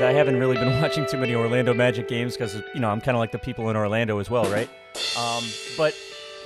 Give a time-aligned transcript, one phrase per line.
[0.00, 3.16] I haven't really been watching too many Orlando Magic games because you know I'm kind
[3.16, 4.68] of like the people in Orlando as well, right?
[5.18, 5.44] Um,
[5.76, 5.94] but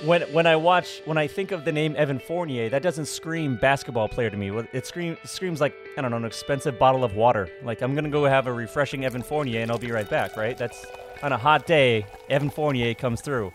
[0.03, 3.55] when when I watch when I think of the name Evan Fournier, that doesn't scream
[3.55, 4.49] basketball player to me.
[4.73, 7.49] It screams screams like I don't know an expensive bottle of water.
[7.63, 10.37] Like I'm gonna go have a refreshing Evan Fournier and I'll be right back.
[10.37, 10.57] Right?
[10.57, 10.85] That's
[11.23, 12.05] on a hot day.
[12.29, 13.51] Evan Fournier comes through.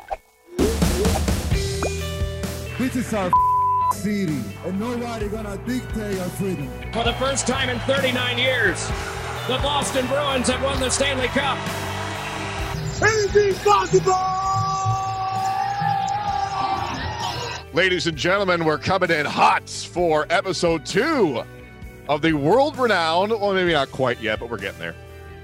[2.79, 3.30] This is our
[3.93, 6.68] city, and nobody gonna dictate our freedom.
[6.93, 8.90] For the first time in 39 years,
[9.48, 11.59] the Boston Bruins have won the Stanley Cup.
[13.02, 14.12] Anything's possible!
[17.73, 21.42] Ladies and gentlemen, we're coming in hot for episode two
[22.09, 24.95] of the world renowned, well, maybe not quite yet, but we're getting there.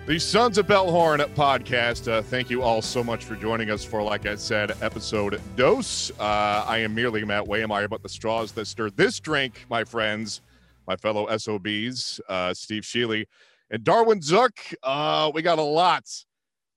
[0.06, 2.06] The Sons of Bellhorn podcast.
[2.06, 6.12] Uh, thank you all so much for joining us for, like I said, episode dose.
[6.20, 10.40] Uh, I am merely Matt Waymire, but the straws that stir this drink, my friends,
[10.86, 13.26] my fellow SOBs, uh, Steve Sheely
[13.70, 14.58] and Darwin Zook.
[14.82, 16.04] Uh, we got a lot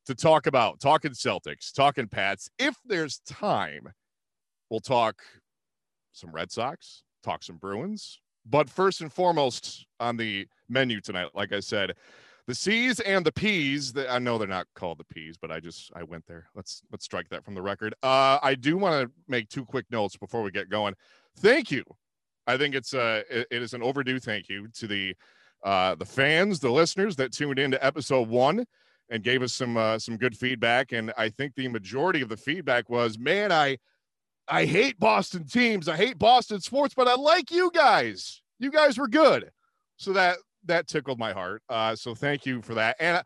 [0.05, 0.79] to talk about.
[0.79, 2.49] Talking Celtics, talking Pats.
[2.59, 3.87] If there's time,
[4.69, 5.21] we'll talk
[6.11, 8.19] some Red Sox, talk some Bruins.
[8.45, 11.93] But first and foremost on the menu tonight, like I said,
[12.47, 13.93] the C's and the P's.
[14.09, 16.47] I know they're not called the P's, but I just I went there.
[16.55, 17.93] Let's let's strike that from the record.
[18.01, 20.95] Uh, I do want to make two quick notes before we get going.
[21.37, 21.83] Thank you.
[22.47, 25.15] I think it's uh it, it is an overdue thank you to the
[25.63, 28.65] uh the fans, the listeners that tuned into episode one
[29.11, 30.93] and gave us some uh, some good feedback.
[30.93, 33.77] And I think the majority of the feedback was, man, I
[34.47, 35.87] I hate Boston teams.
[35.87, 38.41] I hate Boston sports, but I like you guys.
[38.57, 39.51] You guys were good.
[39.97, 41.61] So that that tickled my heart.
[41.69, 42.95] Uh, so thank you for that.
[42.99, 43.23] And uh,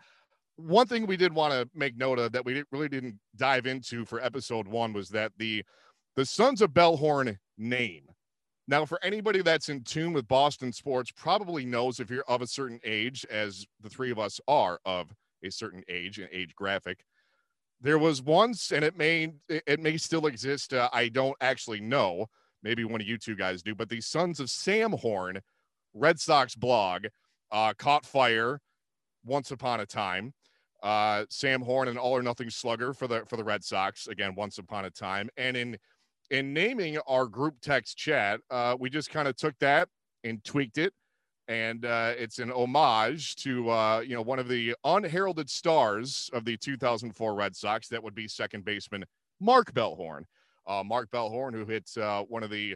[0.58, 4.06] one thing we did want to make note of that we really didn't dive into
[4.06, 5.64] for episode one was that the
[6.16, 8.08] the Sons of Bellhorn name.
[8.68, 12.48] Now, for anybody that's in tune with Boston sports, probably knows if you're of a
[12.48, 15.14] certain age, as the three of us are of
[15.44, 17.06] a certain age and age graphic.
[17.80, 20.74] There was once, and it may it may still exist.
[20.74, 22.28] Uh, I don't actually know.
[22.64, 25.42] Maybe one of you two guys do, but the Sons of Sam Horn
[25.94, 27.06] Red Sox blog
[27.52, 28.60] uh, caught fire
[29.24, 30.34] once upon a time.
[30.82, 34.34] Uh, Sam Horn, an all or nothing slugger for the for the Red Sox again
[34.36, 35.78] once upon a time, and in
[36.32, 39.90] in naming our group text chat, uh, we just kind of took that
[40.24, 40.94] and tweaked it,
[41.48, 46.46] and uh, it's an homage to uh, you know one of the unheralded stars of
[46.46, 47.88] the 2004 Red Sox.
[47.88, 49.06] That would be second baseman
[49.40, 50.24] Mark Bellhorn.
[50.68, 52.76] Uh, Mark Bellhorn, who hit uh, one of the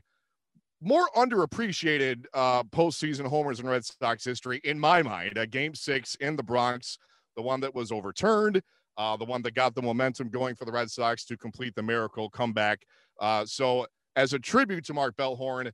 [0.81, 5.38] more underappreciated uh, postseason homers in Red Sox history, in my mind.
[5.38, 6.98] A game six in the Bronx,
[7.36, 8.62] the one that was overturned,
[8.98, 11.84] uh, the one that got the momentum going for the Red Sox to complete the
[11.84, 12.81] miracle comeback.
[13.19, 13.85] Uh, so,
[14.16, 15.72] as a tribute to Mark Bellhorn,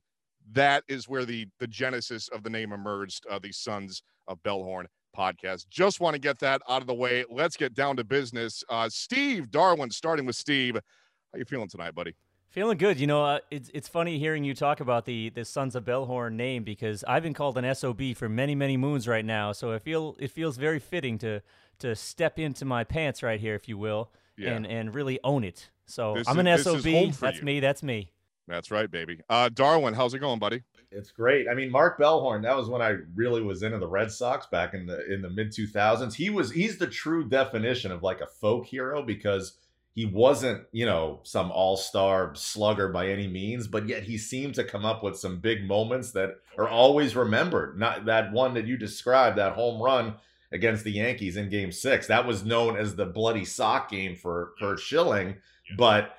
[0.52, 3.26] that is where the the genesis of the name emerged.
[3.30, 4.86] Uh, the Sons of Bellhorn
[5.16, 5.68] podcast.
[5.68, 7.24] Just want to get that out of the way.
[7.30, 8.62] Let's get down to business.
[8.68, 10.74] Uh, Steve Darwin, starting with Steve.
[10.74, 12.14] How you feeling tonight, buddy?
[12.48, 12.98] Feeling good.
[12.98, 16.34] You know, uh, it's it's funny hearing you talk about the the Sons of Bellhorn
[16.34, 19.52] name because I've been called an SOB for many many moons right now.
[19.52, 21.42] So I feel it feels very fitting to
[21.80, 24.50] to step into my pants right here, if you will, yeah.
[24.52, 25.70] and and really own it.
[25.86, 26.82] So this I'm an is, SOB.
[27.20, 27.44] That's you.
[27.44, 27.60] me.
[27.60, 28.10] That's me.
[28.48, 29.20] That's right, baby.
[29.28, 30.62] Uh, Darwin, how's it going, buddy?
[30.92, 31.48] It's great.
[31.48, 32.42] I mean, Mark Bellhorn.
[32.42, 35.30] That was when I really was into the Red Sox back in the in the
[35.30, 36.14] mid 2000s.
[36.14, 39.58] He was he's the true definition of like a folk hero because
[39.96, 44.62] he wasn't, you know, some all-star slugger by any means, but yet he seemed to
[44.62, 47.78] come up with some big moments that are always remembered.
[47.78, 50.16] Not that one that you described, that home run
[50.52, 52.06] against the Yankees in game 6.
[52.06, 55.36] That was known as the bloody sock game for Curt Schilling,
[55.76, 56.16] but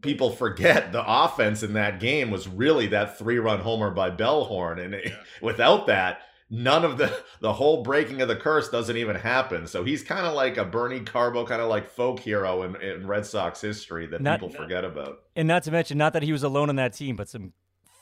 [0.00, 4.94] people forget the offense in that game was really that three-run homer by Bellhorn and
[4.94, 5.12] it,
[5.42, 9.66] without that none of the the whole breaking of the curse doesn't even happen.
[9.66, 13.06] So he's kind of like a Bernie Carbo, kind of like folk hero in, in
[13.06, 15.22] Red Sox history that not, people forget about.
[15.36, 17.52] And not to mention, not that he was alone on that team, but some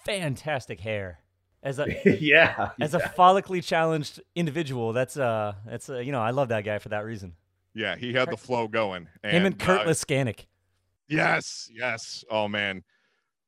[0.05, 1.21] fantastic hair.
[1.65, 2.99] As a yeah, as yeah.
[2.99, 6.89] a follically challenged individual, that's uh that's uh, you know I love that guy for
[6.89, 7.37] that reason.
[7.73, 9.07] Yeah, he had the flow going.
[9.23, 10.47] And, Him and Kurt uh, Leskanic.
[11.07, 12.25] Yes, yes.
[12.29, 12.83] Oh man,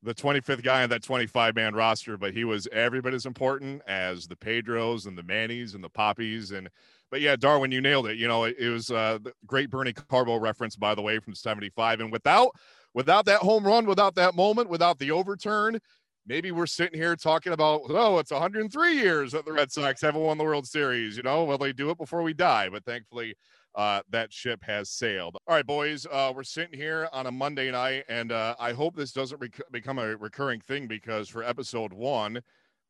[0.04, 3.82] the 25th guy on that 25 man roster, but he was every bit as important
[3.88, 6.50] as the Pedros and the Mannies and the Papis.
[6.50, 6.68] And,
[7.10, 8.18] but yeah, Darwin, you nailed it.
[8.18, 12.00] You know, it, it was a great Bernie Carbo reference, by the way, from 75.
[12.00, 12.50] And without,
[12.92, 15.80] without that home run, without that moment, without the overturn,
[16.26, 20.20] maybe we're sitting here talking about, oh, it's 103 years that the Red Sox haven't
[20.20, 21.16] won the World Series.
[21.16, 23.34] You know, well, they do it before we die, but thankfully,
[23.74, 25.36] uh, that ship has sailed.
[25.46, 28.94] All right, boys, uh, we're sitting here on a Monday night, and uh, I hope
[28.96, 32.40] this doesn't rec- become a recurring thing because for episode one,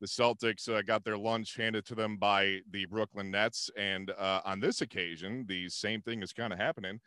[0.01, 3.69] The Celtics uh, got their lunch handed to them by the Brooklyn Nets.
[3.77, 6.99] And uh, on this occasion, the same thing is kind of happening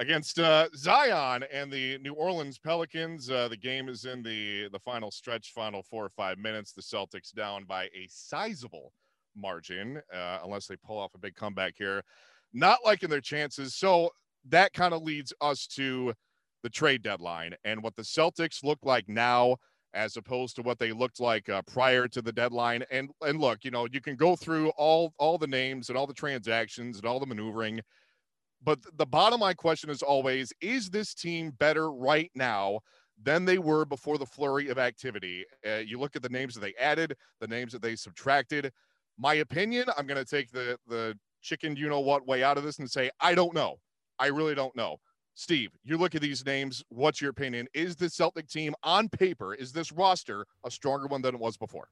[0.00, 3.30] against uh, Zion and the New Orleans Pelicans.
[3.30, 6.72] Uh, the game is in the, the final stretch, final four or five minutes.
[6.72, 8.94] The Celtics down by a sizable
[9.36, 12.02] margin, uh, unless they pull off a big comeback here.
[12.54, 13.76] Not liking their chances.
[13.76, 14.08] So
[14.48, 16.14] that kind of leads us to
[16.62, 19.56] the trade deadline and what the Celtics look like now
[19.92, 22.84] as opposed to what they looked like uh, prior to the deadline.
[22.90, 26.06] And and look, you know, you can go through all all the names and all
[26.06, 27.80] the transactions and all the maneuvering,
[28.62, 32.80] but the bottom line question is always: Is this team better right now?
[33.22, 35.44] Than they were before the flurry of activity.
[35.66, 38.72] Uh, you look at the names that they added, the names that they subtracted.
[39.18, 42.64] My opinion, I'm going to take the the chicken, you know what, way out of
[42.64, 43.76] this and say I don't know.
[44.18, 44.96] I really don't know.
[45.34, 46.82] Steve, you look at these names.
[46.88, 47.66] What's your opinion?
[47.74, 51.56] Is the Celtic team on paper, is this roster a stronger one than it was
[51.56, 51.88] before?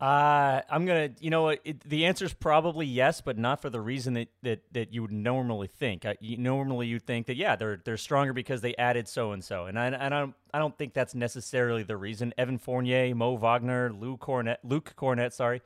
[0.00, 3.80] Uh, I'm gonna, you know, it, the answer is probably yes, but not for the
[3.80, 6.04] reason that that, that you would normally think.
[6.04, 9.42] I, you, normally, you'd think that yeah, they're they're stronger because they added so and
[9.42, 12.34] so, and I, I don't I don't think that's necessarily the reason.
[12.36, 15.62] Evan Fournier, Mo Wagner, Luke Kornet, Luke Kornet, sorry,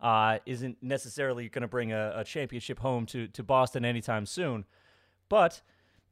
[0.00, 4.64] uh, isn't necessarily going to bring a, a championship home to to Boston anytime soon,
[5.28, 5.60] but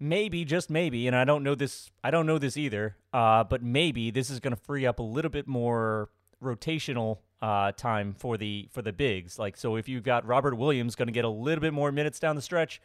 [0.02, 3.62] maybe just maybe and i don't know this i don't know this either uh, but
[3.62, 6.08] maybe this is going to free up a little bit more
[6.42, 9.38] rotational uh, time for the for the bigs.
[9.38, 12.18] Like so if you've got robert williams going to get a little bit more minutes
[12.20, 12.80] down the stretch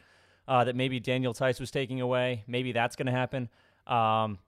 [0.48, 3.48] uh, that maybe daniel Theis was taking away maybe that's going to happen.
[3.86, 4.38] Um,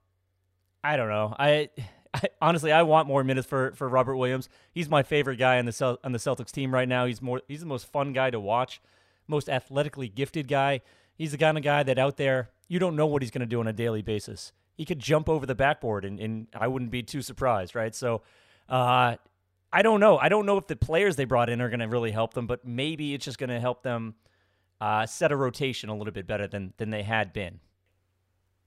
[0.83, 1.35] i don't know.
[1.37, 1.69] I,
[2.13, 4.49] I, honestly i want more minutes for for robert williams.
[4.71, 7.05] He's my favorite guy on the Cel- on the celtics team right now.
[7.05, 8.81] He's more he's the most fun guy to watch
[9.27, 10.81] most athletically gifted guy.
[11.15, 13.47] He's the kind of guy that out there you don't know what he's going to
[13.47, 14.53] do on a daily basis.
[14.77, 17.93] He could jump over the backboard, and, and I wouldn't be too surprised, right?
[17.93, 18.21] So,
[18.69, 19.17] uh,
[19.71, 20.17] I don't know.
[20.17, 22.47] I don't know if the players they brought in are going to really help them,
[22.47, 24.15] but maybe it's just going to help them
[24.81, 27.59] uh, set a rotation a little bit better than than they had been.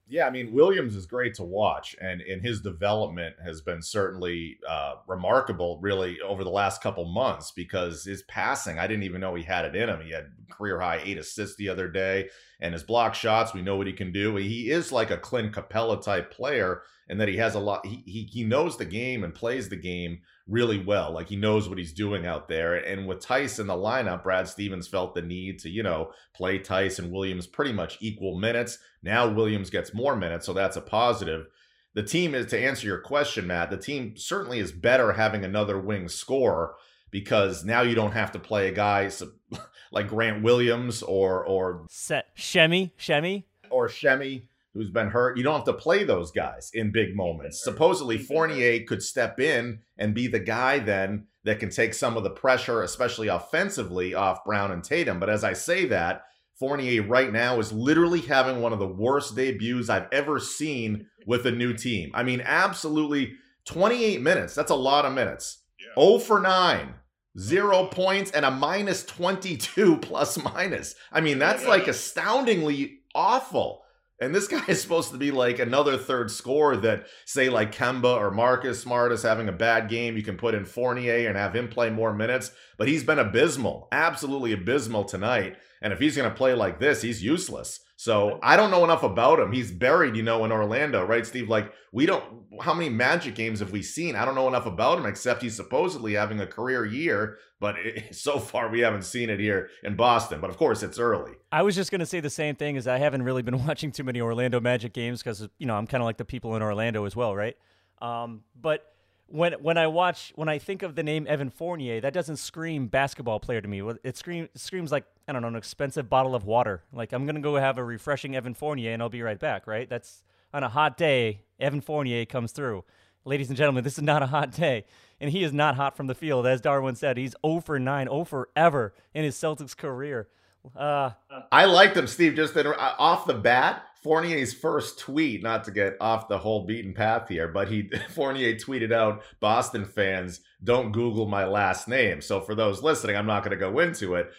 [0.09, 4.59] Yeah, I mean Williams is great to watch, and in his development has been certainly
[4.69, 7.51] uh, remarkable, really over the last couple months.
[7.51, 10.03] Because his passing, I didn't even know he had it in him.
[10.03, 12.29] He had career high eight assists the other day,
[12.61, 14.37] and his block shots, we know what he can do.
[14.37, 17.87] He is like a Clint Capela type player, and that he has a lot.
[17.87, 21.13] He he he knows the game and plays the game really well.
[21.13, 22.75] Like he knows what he's doing out there.
[22.75, 26.59] And with Theis in the lineup, Brad Stevens felt the need to, you know, play
[26.59, 28.79] Theis and Williams pretty much equal minutes.
[29.03, 31.47] Now Williams gets more minutes, so that's a positive.
[31.95, 33.71] The team is to answer your question, Matt.
[33.71, 36.75] The team certainly is better having another wing scorer
[37.11, 39.11] because now you don't have to play a guy
[39.93, 45.37] like Grant Williams or or Set Shemi, Semi or Semi who's been hurt.
[45.37, 47.63] You don't have to play those guys in big moments.
[47.63, 52.23] Supposedly, Fournier could step in and be the guy then that can take some of
[52.23, 55.21] the pressure, especially offensively, off Brown and Tatum.
[55.21, 56.25] But as I say that,
[56.59, 61.47] Fournier right now is literally having one of the worst debuts I've ever seen with
[61.47, 62.11] a new team.
[62.15, 63.35] I mean, absolutely
[63.65, 64.55] 28 minutes.
[64.55, 65.59] That's a lot of minutes.
[65.81, 66.03] Yeah.
[66.03, 66.95] 0 for 9,
[67.39, 70.95] zero points, and a minus 22 plus minus.
[71.11, 73.83] I mean, that's like astoundingly awful.
[74.23, 78.17] And this guy is supposed to be like another third scorer that, say, like Kemba
[78.17, 80.17] or Marcus Smart is having a bad game.
[80.17, 82.53] You can put in Fournier and have him play more minutes.
[82.79, 85.57] But he's been abysmal, absolutely abysmal tonight.
[85.83, 87.81] And if he's going to play like this, he's useless.
[88.03, 89.53] So I don't know enough about him.
[89.53, 91.49] He's buried, you know, in Orlando, right, Steve?
[91.49, 92.25] Like, we don't,
[92.61, 94.17] how many Magic games have we seen?
[94.17, 97.39] I don't know enough about him, except he's supposedly having a career year.
[97.61, 100.41] But it, so far, we haven't seen it here in Boston.
[100.41, 101.35] But of course, it's early.
[101.53, 103.93] I was just going to say the same thing as I haven't really been watching
[103.93, 106.63] too many Orlando Magic games because, you know, I'm kind of like the people in
[106.63, 107.57] Orlando as well, right?
[108.01, 108.92] Um, but
[109.33, 112.87] when when I watch when I think of the name Evan Fournier, that doesn't scream
[112.87, 113.81] basketball player to me.
[114.05, 116.83] It screams screams like I don't know an expensive bottle of water.
[116.93, 119.67] Like I'm gonna go have a refreshing Evan Fournier and I'll be right back.
[119.67, 119.89] Right?
[119.89, 120.23] That's
[120.53, 121.41] on a hot day.
[121.59, 122.85] Evan Fournier comes through.
[123.25, 124.85] Ladies and gentlemen, this is not a hot day,
[125.21, 127.17] and he is not hot from the field, as Darwin said.
[127.17, 130.29] He's 0 for 9, 0 for ever in his Celtics career.
[130.77, 131.11] Uh,
[131.51, 132.35] I liked him, Steve.
[132.35, 136.67] Just in, uh, off the bat, Fournier's first tweet, not to get off the whole
[136.67, 142.21] beaten path here, but he Fournier tweeted out, "Boston fans, don't Google my last name."
[142.21, 144.33] So for those listening, I'm not going to go into it,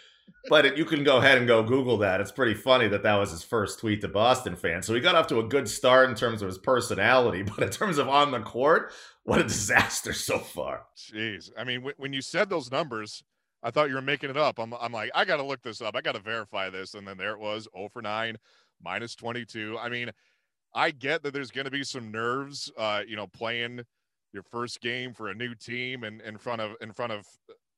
[0.48, 2.20] but it, you can go ahead and go Google that.
[2.20, 4.86] It's pretty funny that that was his first tweet to Boston fans.
[4.86, 7.70] So he got off to a good start in terms of his personality, but in
[7.70, 8.92] terms of on the court,
[9.24, 10.84] what a disaster so far.
[10.96, 13.24] Jeez, I mean, when you said those numbers.
[13.64, 14.58] I thought you were making it up.
[14.58, 15.96] I'm, I'm like, I got to look this up.
[15.96, 16.94] I got to verify this.
[16.94, 18.36] And then there it was 0 for 9,
[18.82, 19.78] minus 22.
[19.80, 20.10] I mean,
[20.74, 23.82] I get that there's going to be some nerves, uh, you know, playing
[24.32, 27.24] your first game for a new team and in front of in front of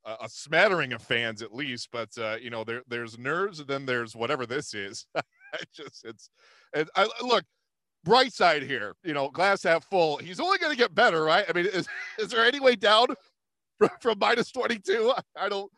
[0.04, 1.88] a, smattering of fans at least.
[1.92, 5.06] But uh, you know, there there's nerves, and then there's whatever this is.
[5.14, 6.30] I just it's
[6.72, 7.44] and I look
[8.04, 8.94] bright side here.
[9.04, 10.16] You know, glass half full.
[10.16, 11.44] He's only going to get better, right?
[11.48, 11.86] I mean, is
[12.18, 13.08] is there any way down
[13.78, 15.12] from, from minus twenty two?
[15.36, 15.70] I don't.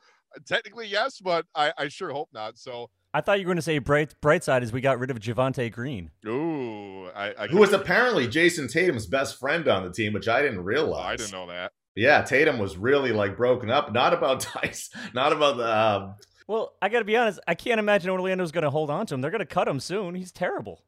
[0.46, 2.58] Technically, yes, but I, I sure hope not.
[2.58, 5.10] So I thought you were going to say bright bright side is we got rid
[5.10, 6.10] of Javonte Green.
[6.26, 10.42] Ooh, I, I who was apparently Jayson Tatum's best friend on the team, which I
[10.42, 11.14] didn't realize.
[11.14, 11.72] I didn't know that.
[11.94, 13.92] Yeah, Tatum was really like broken up.
[13.92, 15.76] Not about Theis, not about the.
[15.76, 16.14] Um...
[16.46, 17.40] Well, I got to be honest.
[17.48, 19.20] I can't imagine Orlando's going to hold on to him.
[19.20, 20.14] They're going to cut him soon.
[20.14, 20.82] He's terrible.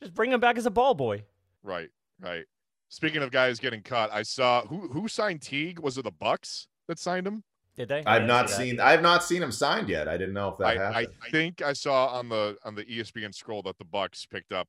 [0.00, 1.24] Just bring him back as a ball boy.
[1.62, 1.88] Right,
[2.20, 2.44] right.
[2.88, 5.78] Speaking of guys getting cut, I saw who who signed Teague.
[5.78, 7.44] Was it the Bucks that signed him?
[7.76, 8.02] Did they?
[8.06, 8.80] I've not see seen.
[8.80, 10.08] I've not seen him signed yet.
[10.08, 11.08] I didn't know if that I, happened.
[11.22, 14.68] I think I saw on the on the ESPN scroll that the Bucks picked up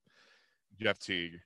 [0.80, 1.40] Jeff Teague.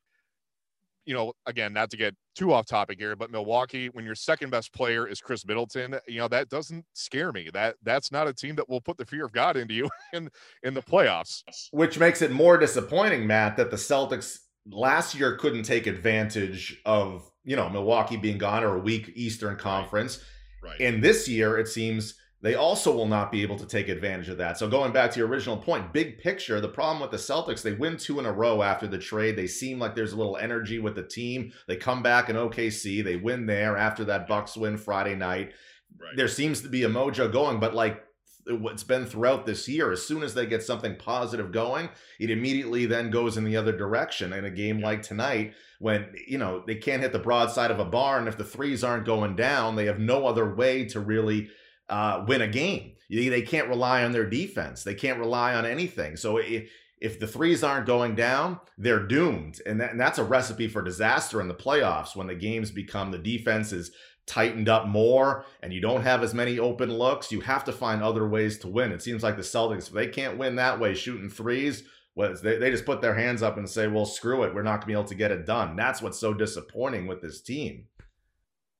[1.06, 4.50] You know, again, not to get too off topic here, but Milwaukee, when your second
[4.50, 7.50] best player is Khris Middleton, you know that doesn't scare me.
[7.54, 10.30] That that's not a team that will put the fear of God into you in
[10.64, 11.44] in the playoffs.
[11.72, 14.40] Which makes it more disappointing, Matt, that the Celtics
[14.70, 19.56] last year couldn't take advantage of you know Milwaukee being gone or a weak Eastern
[19.56, 20.24] Conference.
[20.62, 20.80] Right.
[20.80, 24.38] And this year, it seems they also will not be able to take advantage of
[24.38, 24.58] that.
[24.58, 27.72] So going back to your original point, big picture, the problem with the Celtics, they
[27.72, 29.38] win two in a row after the trade.
[29.38, 31.54] They seem like there's a little energy with the team.
[31.70, 35.54] They come back in OKC, they win there after that Bucks win Friday night.
[35.98, 36.18] Right.
[36.18, 38.04] There seems to be a mojo going, but like
[38.48, 42.86] what's been throughout this year, as soon as they get something positive going, it immediately
[42.86, 44.34] then goes in the other direction.
[44.34, 47.86] In a game like tonight, when you know they can't hit the broadside of a
[47.86, 51.50] barn if the threes aren't going down they have no other way to really
[51.90, 52.94] uh, win a game.
[53.10, 54.84] They can't rely on their defense.
[54.84, 56.16] They can't rely on anything.
[56.16, 59.62] So if, if the threes aren't going down they're doomed.
[59.66, 63.12] And, that, and that's a recipe for disaster in the playoffs when the games become
[63.12, 63.92] the defense is
[64.26, 68.02] tightened up more and you don't have as many open looks you have to find
[68.02, 70.94] other ways to win it seems like the celtics if they can't win that way
[70.94, 71.84] shooting threes
[72.16, 74.54] was they, they just put their hands up and say, well, screw it.
[74.54, 75.76] We're not going to be able to get it done.
[75.76, 77.88] That's what's so disappointing with this team.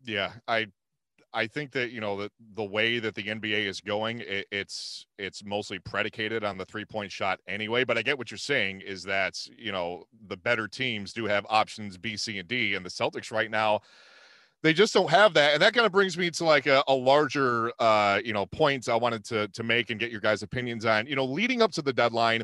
[0.04, 0.68] Yeah, I
[1.34, 5.06] I think that you know the the way that the NBA is going, it, it's
[5.18, 7.86] it's mostly predicated on the three point shot anyway.
[7.86, 11.46] But I get what you're saying is that you know the better teams do have
[11.50, 13.80] options B, C, and D, and the Celtics right now
[14.64, 16.94] they just don't have that, and that kind of brings me to like a, a
[16.94, 20.86] larger uh, you know points I wanted to to make and get your guys' opinions
[20.86, 21.06] on.
[21.06, 22.44] You know, leading up to the deadline,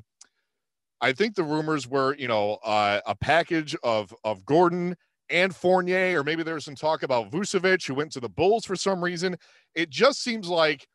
[1.02, 4.96] I think the rumors were, you know, uh, a package of of Gordon
[5.30, 8.76] and Fournier, or maybe there's some talk about Vucevic, who went to the Bulls for
[8.76, 9.38] some reason.
[9.76, 10.88] It just seems like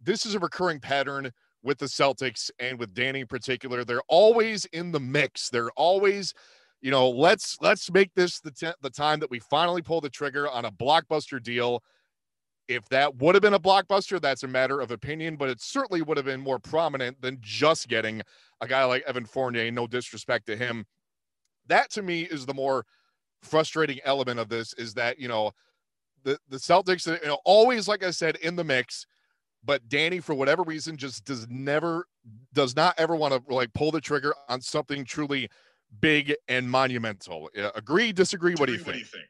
[0.00, 1.32] this is a recurring pattern
[1.62, 3.84] with the Celtics and with Danny in particular.
[3.84, 5.48] They're always in the mix.
[5.50, 6.34] They're always,
[6.80, 10.10] you know, let's let's make this the t- the time that we finally pull the
[10.10, 11.82] trigger on a blockbuster deal.
[12.68, 16.02] If that would have been a blockbuster, that's a matter of opinion, but it certainly
[16.02, 18.22] would have been more prominent than just getting
[18.60, 20.84] a guy like Evan Fournier, no disrespect to him.
[21.66, 22.84] That to me is the more
[23.42, 25.52] frustrating element of this is that, you know,
[26.24, 29.06] the, the Celtics, you know, always, like I said, in the mix,
[29.64, 32.06] but Danny, for whatever reason, just does never,
[32.52, 35.48] does not ever want to like pull the trigger on something truly
[36.00, 37.50] big and monumental.
[37.74, 38.54] Agree, disagree?
[38.54, 38.86] What do you think?
[38.86, 39.28] What do you think?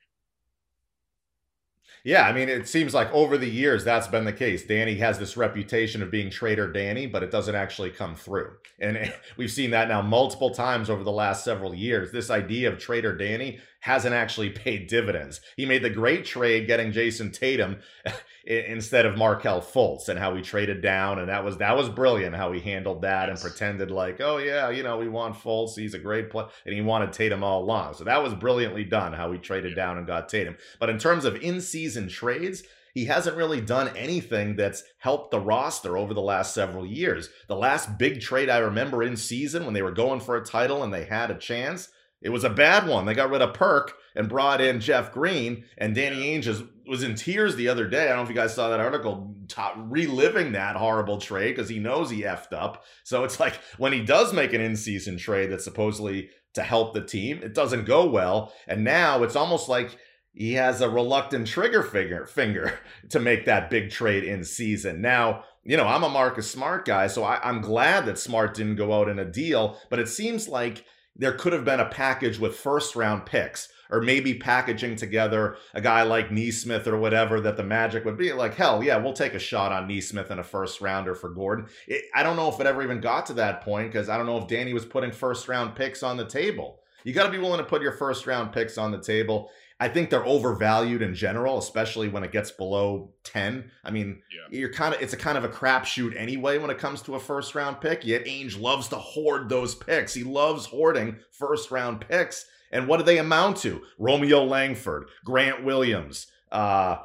[2.04, 4.64] Yeah, I mean, it seems like over the years that's been the case.
[4.64, 8.52] Danny has this reputation of being Trader Danny, but it doesn't actually come through.
[8.78, 12.12] And we've seen that now multiple times over the last several years.
[12.12, 15.40] This idea of Trader Danny hasn't actually paid dividends.
[15.56, 17.78] He made the great trade getting Jayson Tatum
[18.46, 22.34] instead of Markelle Fultz and how he traded down and that was that was brilliant
[22.34, 23.42] how he handled that yes.
[23.42, 26.74] and pretended like, "Oh yeah, you know, we want Fultz, he's a great player." And
[26.74, 27.94] he wanted Tatum all along.
[27.94, 29.84] So that was brilliantly done how he traded yeah.
[29.84, 30.56] down and got Tatum.
[30.80, 32.62] But in terms of in-season trades,
[32.94, 37.28] he hasn't really done anything that's helped the roster over the last several years.
[37.46, 40.82] The last big trade I remember in season when they were going for a title
[40.82, 43.06] and they had a chance it was a bad one.
[43.06, 47.14] They got rid of Perk and brought in Jeff Green, and Danny Ainge was in
[47.14, 48.04] tears the other day.
[48.04, 51.68] I don't know if you guys saw that article, top, reliving that horrible trade because
[51.68, 52.84] he knows he effed up.
[53.04, 57.04] So it's like when he does make an in-season trade that's supposedly to help the
[57.04, 59.96] team, it doesn't go well, and now it's almost like
[60.32, 62.78] he has a reluctant trigger finger finger
[63.10, 65.00] to make that big trade in season.
[65.00, 68.76] Now, you know, I'm a Marcus Smart guy, so I, I'm glad that Smart didn't
[68.76, 70.84] go out in a deal, but it seems like
[71.18, 75.80] there could have been a package with first round picks or maybe packaging together a
[75.80, 79.34] guy like Nesmith or whatever that the Magic would be like, hell yeah, we'll take
[79.34, 81.66] a shot on Nesmith in a first rounder for Gordon.
[81.86, 84.26] It, I don't know if it ever even got to that point because I don't
[84.26, 86.80] know if Danny was putting first round picks on the table.
[87.04, 89.50] You got to be willing to put your first round picks on the table.
[89.80, 93.70] I think they're overvalued in general, especially when it gets below 10.
[93.84, 94.58] I mean, Yeah.
[94.58, 97.20] you're kind of it's a kind of a crapshoot anyway when it comes to a
[97.20, 98.04] first round pick.
[98.04, 100.14] Yet Ainge loves to hoard those picks.
[100.14, 102.44] He loves hoarding first round picks.
[102.72, 103.82] And what do they amount to?
[103.98, 106.98] Romeo Langford, Grant Williams, uh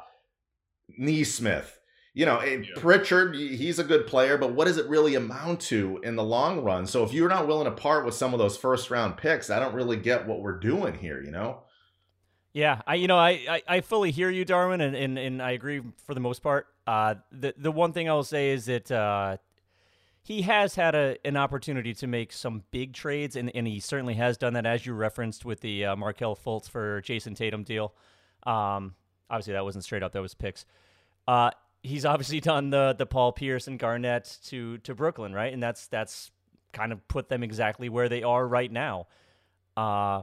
[0.98, 1.78] Nesmith.
[2.12, 2.60] You know, Yeah.
[2.76, 6.62] Pritchard, he's a good player, but what does it really amount to in the long
[6.62, 6.86] run?
[6.86, 9.58] So if you're not willing to part with some of those first round picks, I
[9.58, 11.63] don't really get what we're doing here, you know?
[12.54, 15.50] Yeah, I you know I, I, I fully hear you, Darwin, and, and, and I
[15.50, 16.68] agree for the most part.
[16.86, 19.38] Uh, the the one thing I will say is that uh,
[20.22, 24.14] he has had a an opportunity to make some big trades, and, and he certainly
[24.14, 27.92] has done that, as you referenced with the uh, Markelle Fultz for Jayson Tatum deal.
[28.44, 28.94] Um,
[29.28, 30.64] obviously, that wasn't straight up; that was picks.
[31.26, 31.50] Uh,
[31.82, 35.52] he's obviously done the the Paul Pierce and Garnett to to Brooklyn, right?
[35.52, 36.30] And that's that's
[36.72, 39.08] kind of put them exactly where they are right now.
[39.76, 40.22] Uh,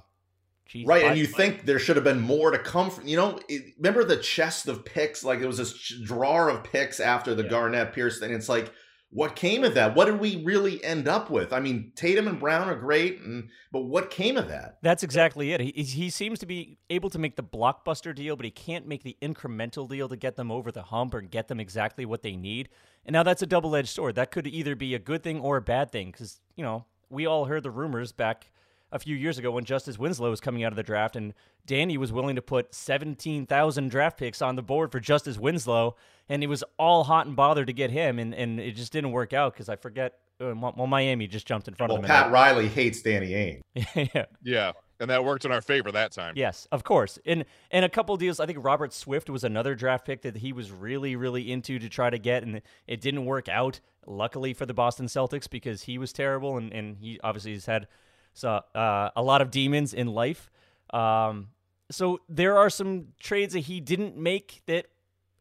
[0.71, 3.07] geez, Right, and you think there should have been more to come from.
[3.07, 5.23] You know, it, remember the chest of picks?
[5.23, 5.73] Like there was this
[6.03, 7.49] drawer of picks after the Yeah.
[7.49, 8.33] Garnett Pierce thing.
[8.33, 8.71] It's like,
[9.13, 9.93] what came of that?
[9.93, 11.51] What did we really end up with?
[11.51, 14.77] I mean, Tatum and Brown are great, and but what came of that?
[14.81, 15.59] That's exactly it.
[15.59, 19.03] He, he seems to be able to make the blockbuster deal, but he can't make
[19.03, 22.37] the incremental deal to get them over the hump or get them exactly what they
[22.37, 22.69] need.
[23.05, 24.15] And now that's a double edged sword.
[24.15, 27.25] That could either be a good thing or a bad thing because, you know, we
[27.25, 28.49] all heard the rumors back
[28.91, 31.33] a few years ago when Justice Winslow was coming out of the draft and
[31.65, 35.95] Danny was willing to put 17,000 draft picks on the board for Justice Winslow.
[36.27, 38.19] And it was all hot and bothered to get him.
[38.19, 40.13] And, and it just didn't work out because I forget.
[40.39, 42.09] uh, Well, Miami just jumped in front Well, of them.
[42.09, 44.11] Pat Riley hates Danny Ainge.
[44.15, 44.25] yeah.
[44.43, 44.71] Yeah.
[44.99, 46.33] And that worked in our favor that time.
[46.35, 47.17] Yes, of course.
[47.25, 48.39] And and a couple deals.
[48.39, 51.89] I think Robert Swift was another draft pick that he was really really into to
[51.89, 53.79] try to get, and it didn't work out.
[54.05, 57.87] Luckily for the Boston Celtics because he was terrible, and and he obviously has had
[58.33, 60.49] so uh, a lot of demons in life.
[60.91, 61.49] Um,
[61.89, 64.87] so there are some trades that he didn't make that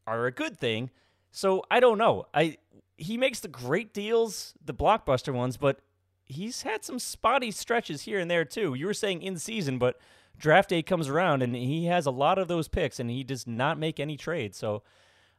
[0.06, 0.90] are a good thing.
[1.30, 2.26] So I don't know.
[2.34, 2.58] I
[2.96, 5.80] he makes the great deals, the blockbuster ones, but
[6.26, 8.74] he's had some spotty stretches here and there too.
[8.74, 9.98] You were saying in season, but
[10.36, 13.46] draft day comes around and he has a lot of those picks and he does
[13.46, 14.58] not make any trades.
[14.58, 14.82] So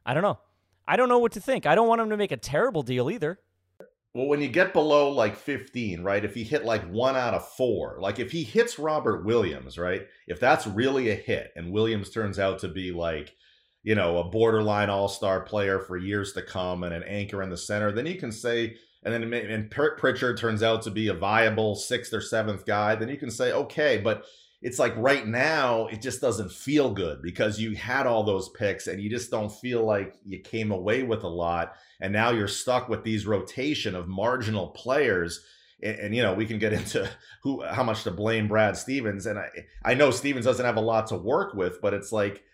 [0.04, 0.38] I don't know.
[0.86, 1.66] I don't know what to think.
[1.66, 3.38] I don't want him to make a terrible deal either.
[4.14, 6.24] Well, when you get below like 15, right?
[6.24, 10.02] If he hit like one out of four, like if he hits Robert Williams, right?
[10.26, 13.34] If that's really a hit and Williams turns out to be like,
[13.82, 17.48] you know, a borderline all star player for years to come and an anchor in
[17.48, 21.14] the center, then you can say, and then and Pritchard turns out to be a
[21.14, 24.24] viable sixth or seventh guy, then you can say, okay, but
[24.62, 28.86] it's like right now it just doesn't feel good because you had all those picks
[28.86, 31.74] and you just don't feel like you came away with a lot.
[32.00, 35.44] And now you're stuck with these rotation of marginal players.
[35.82, 37.10] And, and, you know we can get into
[37.42, 39.26] who how much to blame Brad Stevens.
[39.26, 39.48] And I
[39.84, 42.44] I know Stevens doesn't have a lot to work with but it's like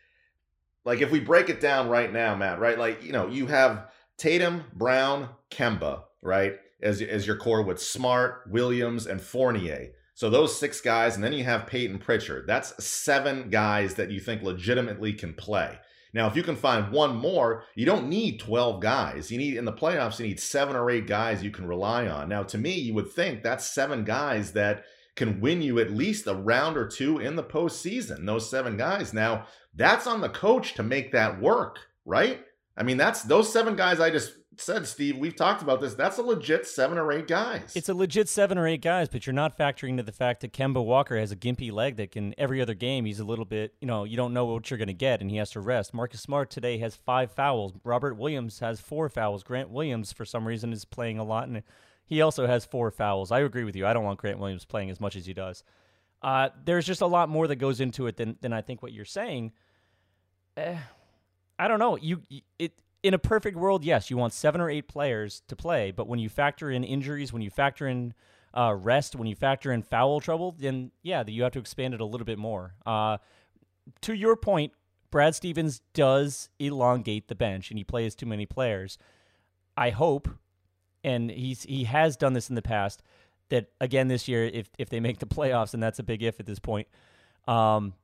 [0.87, 2.79] like if we break it down right now Matt right?
[2.79, 6.55] Like you know you have Tatum Brown Kemba right?
[6.81, 11.33] As as your core with Smart Williams and Fournier so those six guys, and then
[11.33, 12.45] you have Peyton Pritchard.
[12.45, 15.79] That's seven guys that you think legitimately can play.
[16.13, 19.31] Now, if you can find one more, you don't need 12 guys.
[19.31, 22.29] You need in the playoffs, you need seven or eight guys you can rely on.
[22.29, 26.27] Now, to me, you would think that's seven guys that can win you at least
[26.27, 28.27] a round or two in the postseason.
[28.27, 29.15] Those seven guys.
[29.15, 32.41] Now, that's on the coach to make that work, right?
[32.77, 35.19] I mean, that's those seven guys I just said, Steve.
[35.19, 35.95] We've talked about this.
[35.95, 37.73] That's a legit seven or eight guys.
[37.75, 40.53] It's a legit seven or eight guys, but you're not factoring to the fact that
[40.53, 43.75] Kemba Walker has a gimpy leg that can every other game he's a little bit,
[43.81, 45.95] you know, you don't know what you're going to get and he has to rest.
[45.95, 47.73] Marcus Smart today has five fouls.
[47.85, 49.43] Robert Williams has four fouls.
[49.43, 51.63] Grant Williams for some reason is playing a lot and
[52.07, 53.31] he also has four fouls.
[53.31, 53.87] I agree with you.
[53.87, 55.63] I don't want Grant Williams playing as much as he does.
[56.23, 58.93] Uh, there's just a lot more that goes into it than than I think what
[58.93, 59.53] you're saying.
[60.57, 60.77] Eh,
[61.59, 61.97] I don't know.
[61.97, 62.23] You
[62.59, 62.73] it
[63.09, 66.19] in a perfect world, yes, you want seven or eight players to play, but when
[66.19, 68.13] you factor in injuries, when you factor in
[68.53, 72.03] uh, rest, when you factor in foul trouble, then yeah, you have to expand it
[72.03, 72.75] a little bit more.
[72.85, 73.17] Uh,
[74.03, 74.73] to your point,
[75.11, 78.99] Brad Stevens does elongate the bench and he plays too many players.
[79.75, 80.29] I hope,
[81.03, 83.03] and he's he has done this in the past,
[83.49, 86.41] that again this year, if if they make the playoffs, and that's a big if
[86.41, 86.89] at this point,
[87.47, 87.95] um,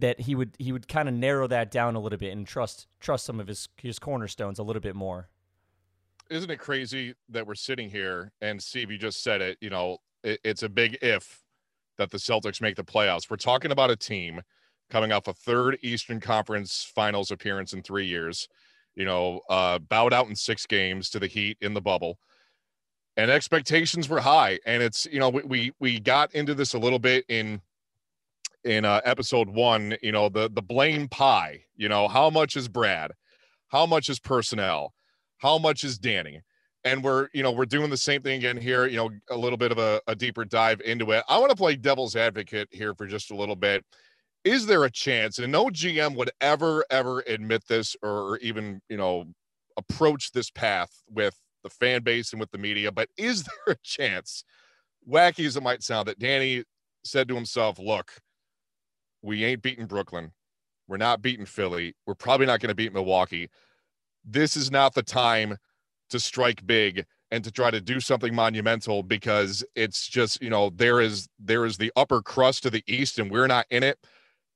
[0.00, 2.86] that he would he would kind of narrow that down a little bit and trust
[3.00, 5.28] trust some of his his cornerstones a little bit more.
[6.30, 9.98] Isn't it crazy that we're sitting here and Steve, you just said it, you know,
[10.22, 11.42] it, it's a big if
[11.96, 13.30] that the Celtics make the playoffs.
[13.30, 14.40] We're talking about a team
[14.90, 18.48] coming off a third Eastern Conference Finals appearance in three years,
[18.94, 22.18] you know, uh, bowed out in six games to the Heat in the bubble.
[23.16, 24.60] And expectations were high.
[24.64, 27.60] And it's, you know, we, we, we got into this a little bit in
[28.68, 31.64] in uh, episode one, you know, the the blame pie.
[31.76, 33.12] You know, how much is Brad?
[33.68, 34.92] How much is personnel?
[35.38, 36.42] How much is Danny?
[36.84, 38.86] And we're, you know, we're doing the same thing again here.
[38.86, 41.24] You know, a little bit of a, a deeper dive into it.
[41.28, 43.84] I want to play devil's advocate here for just a little bit.
[44.44, 48.96] Is there a chance, and no GM would ever, ever admit this or even, you
[48.96, 49.24] know,
[49.76, 53.78] approach this path with the fan base and with the media, but is there a
[53.82, 54.44] chance,
[55.10, 56.64] wacky as it might sound, that Danny
[57.04, 58.12] said to himself, look,
[59.22, 60.32] we ain't beating Brooklyn.
[60.86, 61.94] We're not beating Philly.
[62.06, 63.50] We're probably not going to beat Milwaukee.
[64.24, 65.56] This is not the time
[66.10, 70.70] to strike big and to try to do something monumental because it's just, you know,
[70.70, 73.98] there is there is the upper crust of the East and we're not in it.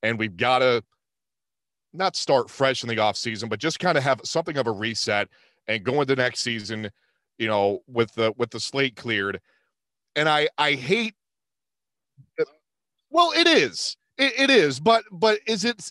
[0.02, 0.82] And we've got to
[1.92, 5.28] not start fresh in the offseason, but just kind of have something of a reset
[5.68, 6.90] and go into next season,
[7.38, 9.40] you know, with the with the slate cleared.
[10.16, 11.14] And I I hate
[13.10, 13.96] well, it is.
[14.22, 15.90] It, it is, but but is it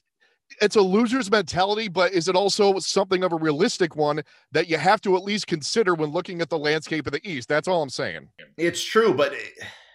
[0.61, 4.77] it's a loser's mentality, but is it also something of a realistic one that you
[4.77, 7.49] have to at least consider when looking at the landscape of the East?
[7.49, 8.29] That's all I'm saying.
[8.57, 9.33] It's true, but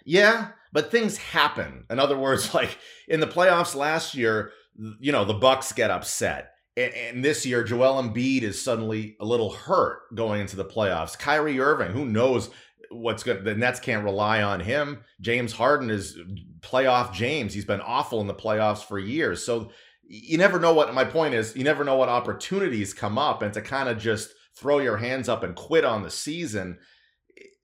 [0.04, 1.84] yeah, but things happen.
[1.88, 4.52] In other words, like in the playoffs last year,
[5.00, 6.52] you know, the Bucks get upset.
[6.76, 11.18] And, this year, Joel Embiid is suddenly a little hurt going into the playoffs.
[11.18, 12.50] Kyrie Irving, who knows
[12.90, 13.44] what's good?
[13.44, 15.04] The Nets can't rely on him.
[15.20, 16.18] James Harden is
[16.60, 17.54] playoff James.
[17.54, 19.44] He's been awful in the playoffs for years.
[19.44, 19.70] So
[20.08, 21.56] you never know what my point is.
[21.56, 25.28] You never know what opportunities come up, and to kind of just throw your hands
[25.28, 26.78] up and quit on the season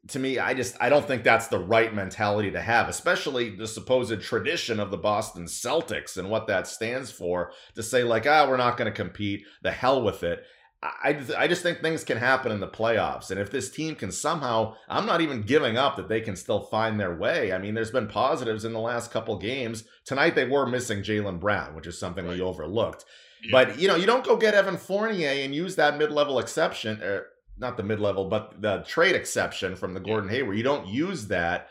[0.09, 3.69] to me, I just I don't think that's the right mentality to have, especially the
[3.69, 7.53] supposed tradition of the Boston Celtics and what that stands for.
[7.77, 10.45] To say like, ah, we're not going to compete, the hell with it.
[10.83, 13.31] I, I just think things can happen in the playoffs.
[13.31, 16.65] And if this team can somehow, I'm not even giving up that they can still
[16.65, 17.53] find their way.
[17.53, 19.85] I mean, there's been positives in the last couple games.
[20.05, 22.35] Tonight they were missing Jaylen Brown, which is something right.
[22.35, 23.05] we overlooked.
[23.45, 23.51] Yeah.
[23.53, 27.27] But you know, you don't go get Evan Fournier and use that mid-level exception, er,
[27.57, 30.57] not the mid-level, but the trade exception from the Gordon Hayward.
[30.57, 31.69] You don't use that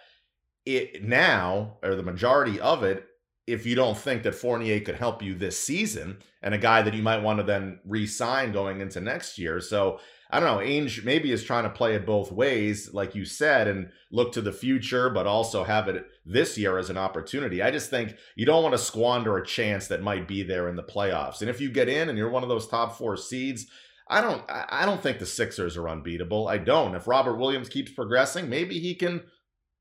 [0.66, 3.06] it now or the majority of it
[3.48, 6.94] if you don't think that Fournier could help you this season and a guy that
[6.94, 9.60] you might want to then re-sign going into next year.
[9.60, 10.00] So
[10.30, 13.68] I don't know, Ainge maybe is trying to play it both ways, like you said,
[13.68, 17.62] and look to the future, but also have it this year as an opportunity.
[17.62, 20.78] I just think you don't want to squander a chance that might be there in
[20.78, 21.42] the playoffs.
[21.42, 23.66] And if you get in and you're one of those top four seeds,
[24.08, 26.48] I don't I don't think the Sixers are unbeatable.
[26.48, 26.96] I don't.
[26.96, 29.24] If Robert Williams keeps progressing, maybe he can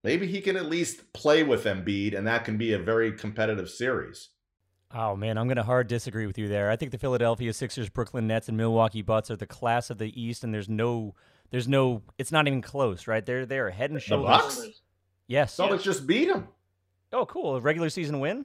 [0.03, 3.69] maybe he can at least play with Embiid and that can be a very competitive
[3.69, 4.31] series.
[4.93, 6.71] Oh man, I'm going to hard disagree with you there.
[6.71, 10.21] I think the Philadelphia Sixers, Brooklyn Nets and Milwaukee Bucks are the class of the
[10.21, 11.15] East and there's no
[11.51, 13.25] there's no it's not even close, right?
[13.25, 14.57] They're they're head and shoulders.
[14.57, 14.83] The Bucks?
[15.27, 15.57] Yes.
[15.57, 15.83] Celtics yes.
[15.85, 16.49] just beat them.
[17.13, 17.57] Oh, cool.
[17.57, 18.45] A regular season win?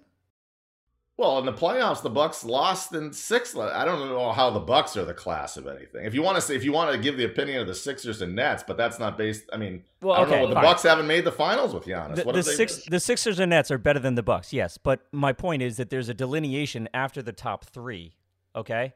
[1.17, 3.55] Well, in the playoffs, the Bucks lost in six.
[3.55, 6.05] I don't know how the Bucks are the class of anything.
[6.05, 8.21] If you want to say, if you want to give the opinion of the Sixers
[8.21, 9.43] and Nets, but that's not based.
[9.53, 10.47] I mean, well, I don't okay, know.
[10.49, 10.63] The fine.
[10.63, 12.17] Bucks haven't made the finals with Giannis.
[12.17, 14.77] The, the, six, the Sixers and Nets are better than the Bucks, yes.
[14.77, 18.15] But my point is that there's a delineation after the top three.
[18.53, 18.93] Okay,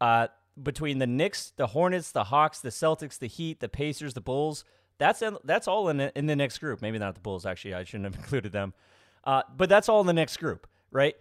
[0.00, 0.26] uh,
[0.60, 4.64] between the Knicks, the Hornets, the Hawks, the Celtics, the Heat, the Pacers, the Bulls.
[4.98, 6.82] That's in, that's all in the, in the next group.
[6.82, 7.46] Maybe not the Bulls.
[7.46, 8.74] Actually, I shouldn't have included them.
[9.22, 11.14] Uh, but that's all in the next group, right?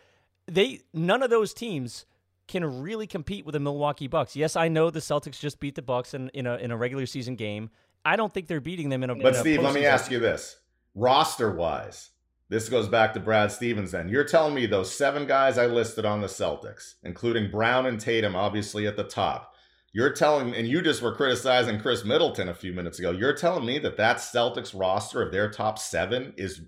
[0.49, 2.05] They none of those teams
[2.47, 4.35] can really compete with the Milwaukee Bucks.
[4.35, 7.05] Yes, I know the Celtics just beat the Bucks in, in a in a regular
[7.05, 7.69] season game.
[8.03, 9.15] I don't think they're beating them in a.
[9.15, 10.57] But in Steve, let me ask you this:
[10.95, 12.11] roster wise,
[12.49, 13.91] this goes back to Brad Stevens.
[13.91, 17.99] Then you're telling me those seven guys I listed on the Celtics, including Brown and
[17.99, 19.53] Tatum, obviously at the top.
[19.91, 23.09] You're telling, and you just were criticizing Khris Middleton a few minutes ago.
[23.11, 26.61] You're telling me that that Celtics roster of their top seven is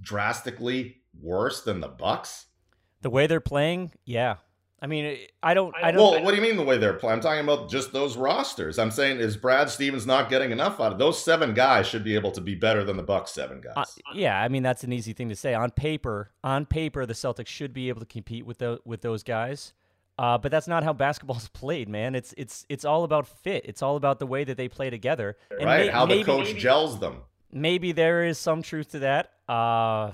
[0.00, 2.46] drastically worse than the Bucks.
[3.04, 4.36] The way they're playing, yeah.
[4.80, 5.74] I mean, I don't.
[5.76, 6.00] I don't.
[6.00, 7.16] Well, what do you mean the way they're playing?
[7.16, 8.78] I'm talking about just those rosters.
[8.78, 11.86] I'm saying is Brad Stevens not getting enough out of those seven guys?
[11.86, 13.74] Should be able to be better than the Bucks seven guys.
[13.76, 16.30] Uh, yeah, I mean that's an easy thing to say on paper.
[16.42, 19.74] On paper, the Celtics should be able to compete with those with those guys.
[20.18, 22.14] Uh, but that's not how basketball's played, man.
[22.14, 23.66] It's it's it's all about fit.
[23.66, 25.36] It's all about the way that they play together.
[25.50, 27.18] And right, may, how the maybe, coach gels them.
[27.52, 29.30] Maybe there is some truth to that.
[29.46, 30.12] Uh,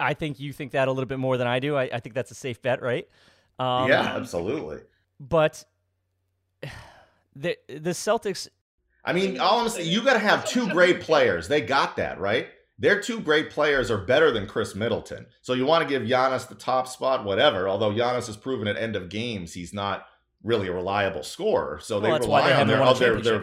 [0.00, 1.76] I think you think that a little bit more than I do.
[1.76, 3.08] I, I think that's a safe bet, right?
[3.58, 4.78] Um, yeah, absolutely.
[5.20, 5.64] But
[7.36, 8.48] the the Celtics.
[9.04, 11.48] I mean, all I'm saying, you got to have two great players.
[11.48, 12.48] They got that right.
[12.78, 15.26] Their two great players are better than Khris Middleton.
[15.42, 17.68] So you want to give Giannis the top spot, whatever.
[17.68, 20.06] Although Giannis has proven at end of games he's not
[20.42, 21.78] really a reliable scorer.
[21.80, 23.42] So well, they rely on their, their, their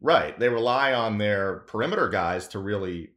[0.00, 0.38] right.
[0.38, 3.10] They rely on their perimeter guys to really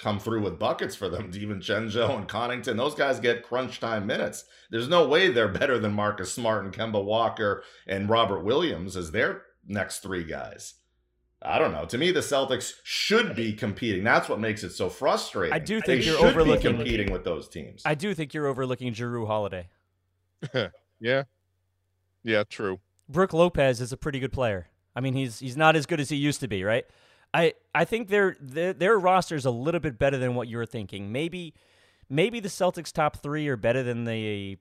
[0.00, 1.30] come through with buckets for them.
[1.32, 4.44] DiVincenzo and Connaughton, those guys get crunch time minutes.
[4.70, 9.10] There's no way they're better than Marcus Smart and Kemba Walker and Robert Williams as
[9.10, 10.74] their next three guys.
[11.42, 11.86] I don't know.
[11.86, 14.04] To me, the Celtics should be competing.
[14.04, 15.54] That's what makes it so frustrating.
[15.54, 17.82] I do think they you're should overlooking- be competing with those teams.
[17.86, 19.68] I do think you're overlooking Jrue Holiday.
[21.02, 21.22] Yeah.
[22.22, 22.80] Yeah, true.
[23.08, 24.68] Brook Lopez is a pretty good player.
[24.94, 26.84] I mean, he's he's not as good as he used to be, right?
[27.32, 30.66] I I think their their, their roster is a little bit better than what you're
[30.66, 31.12] thinking.
[31.12, 31.54] Maybe
[32.08, 34.58] maybe the Celtics top three are better than the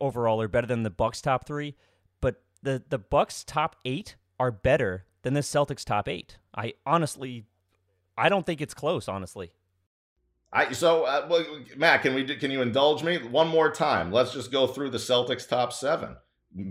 [0.00, 1.74] overall are better than the Bucks top three,
[2.20, 6.38] but the the Bucks top eight are better than the Celtics top eight.
[6.54, 7.44] I honestly,
[8.16, 9.08] I don't think it's close.
[9.08, 9.50] Honestly,
[10.52, 11.44] I so uh, well,
[11.76, 14.12] Matt, can we do- can you indulge me one more time?
[14.12, 16.16] Let's just go through the Celtics top seven: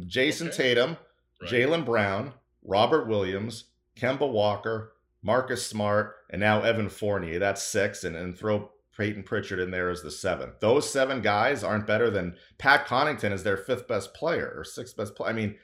[0.06, 0.58] Jayson Okay.
[0.58, 0.98] Tatum,
[1.42, 1.52] Right.
[1.52, 2.34] Jaylen Brown,
[2.64, 3.66] Robert Williams,
[3.98, 7.39] Kemba Walker, Marcus Smart, and now Evan Fournier.
[7.39, 10.60] That's six, and and throw Peyton Pritchard in there as the seventh.
[10.60, 14.97] Those seven guys aren't better than Pat Connaughton is their fifth best player or sixth
[14.97, 15.29] best player.
[15.29, 15.55] I mean,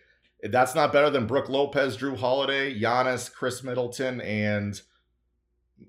[0.43, 4.79] that's not better than Brook Lopez, Jrue Holiday, Giannis, Khris Middleton, and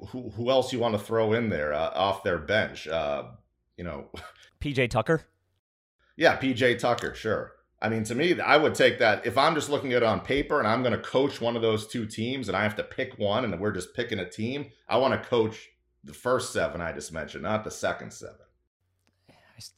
[0.08, 2.88] who who else you want to throw in there uh, off their bench?
[2.88, 3.24] Uh,
[3.76, 4.08] you know,
[4.60, 5.22] PJ Tucker.
[6.16, 7.52] yeah, PJ Tucker, sure.
[7.80, 10.20] I mean, to me, I would take that if I'm just looking at it on
[10.20, 12.82] paper and I'm going to coach one of those two teams and I have to
[12.82, 14.66] pick one and we're just picking a team.
[14.88, 15.68] I want to coach
[16.02, 18.36] the first seven I just mentioned, not the second seven.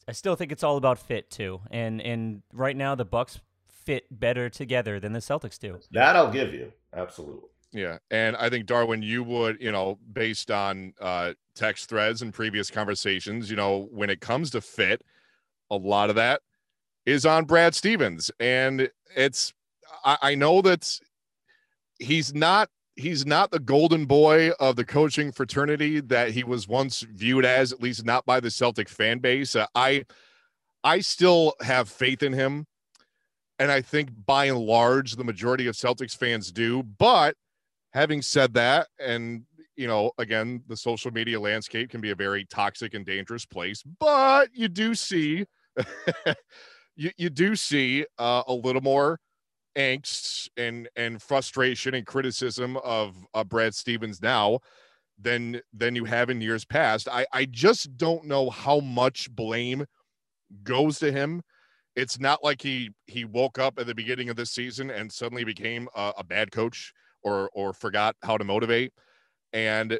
[0.07, 4.05] I still think it's all about fit too, and and right now the Bucks fit
[4.11, 5.79] better together than the Celtics do.
[5.91, 7.49] That I'll give you absolutely.
[7.71, 12.33] Yeah, and I think Darwin, you would, you know, based on uh, text threads and
[12.33, 15.03] previous conversations, you know, when it comes to fit,
[15.71, 16.41] a lot of that
[17.05, 19.53] is on Brad Stevens, and it's
[20.03, 20.99] I, I know that
[21.99, 27.01] he's not he's not the golden boy of the coaching fraternity that he was once
[27.01, 29.55] viewed as, at least not by the Celtic fan base.
[29.55, 30.05] Uh, I
[30.83, 32.65] I still have faith in him.
[33.59, 36.81] And I think by and large, the majority of Celtics fans do.
[36.81, 37.35] But
[37.93, 39.43] having said that, and
[39.75, 43.83] you know, again, the social media landscape can be a very toxic and dangerous place,
[43.99, 45.45] but you do see
[47.01, 49.19] you, you do see uh, a little more
[49.77, 54.59] angst and and frustration and criticism of uh, Brad Stevens now
[55.19, 57.07] than than you have in years past.
[57.11, 59.85] I I just don't know how much blame
[60.63, 61.41] goes to him.
[61.95, 65.43] It's not like he he woke up at the beginning of this season and suddenly
[65.43, 68.93] became a, a bad coach or or forgot how to motivate.
[69.53, 69.99] And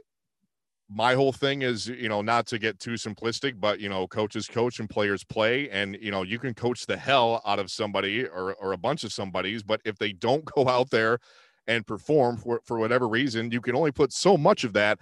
[0.94, 4.48] my whole thing is, you know, not to get too simplistic, but you know, coaches
[4.48, 8.26] coach and players play, and you know, you can coach the hell out of somebody
[8.26, 11.20] or or a bunch of somebody's, but if they don't go out there
[11.68, 15.00] and perform for for whatever reason, you can only put so much of that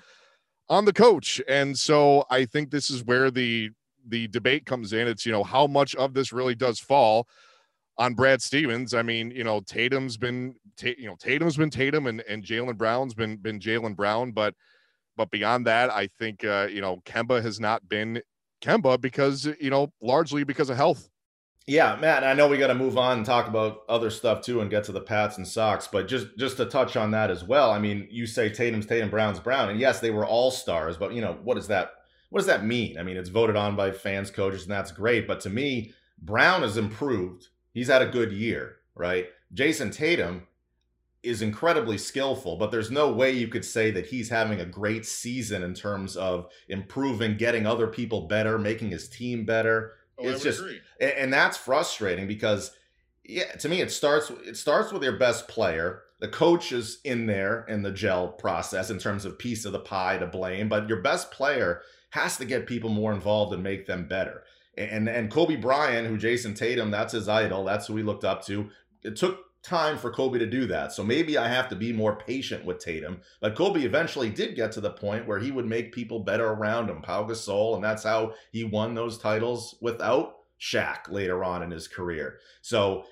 [0.70, 1.42] on the coach.
[1.48, 3.72] And so I think this is where the
[4.08, 5.08] the debate comes in.
[5.08, 7.28] It's you know how much of this really does fall
[7.98, 8.94] on Brad Stevens.
[8.94, 13.16] I mean, you know, Tatum's been you know Tatum's been Tatum and and Jaylen Brown's
[13.16, 14.54] been been Jaylen Brown, but
[15.20, 18.22] but beyond that, I think uh, you know Kemba has not been
[18.62, 21.10] Kemba because you know largely because of health.
[21.68, 24.62] Yeah, Matt, I know we got to move on and talk about other stuff too
[24.62, 27.44] and get to the Pats and Sox, but just just to touch on that as
[27.44, 27.70] well.
[27.70, 31.14] I mean, you say Tatum's Tatum, Brown's Brown, and yes, they were all stars, but
[31.14, 31.92] you know, what does that
[32.30, 32.98] what does that mean?
[32.98, 36.62] I mean, it's voted on by fans, coaches, and that's great, but to me, Brown
[36.62, 37.50] has improved.
[37.74, 39.28] He's had a good year, right?
[39.54, 40.48] Jayson Tatum
[41.22, 45.06] is incredibly skillful, but there's no way you could say that he's having a great
[45.06, 49.96] season in terms of improving, getting other people better, making his team better.
[50.18, 50.62] it's just
[51.00, 52.72] and, and that's frustrating because
[53.24, 56.04] yeah to me it starts it starts with your best player.
[56.20, 59.80] The coach is in there in the gel process in terms of piece of the
[59.80, 63.86] pie to blame but your best player has to get people more involved and make
[63.86, 64.44] them better.
[64.78, 68.46] And and kobe bryant who jayson tatum that's his idol that's who he looked up
[68.46, 68.70] to
[69.04, 72.16] it took time for kobe to do that so maybe i have to be more
[72.16, 75.92] patient with tatum but kobe eventually did get to the point where he would make
[75.92, 81.10] people better around him pau gasol and that's how he won those titles without Shaq
[81.10, 82.40] later on in his career.
[82.62, 83.06] So,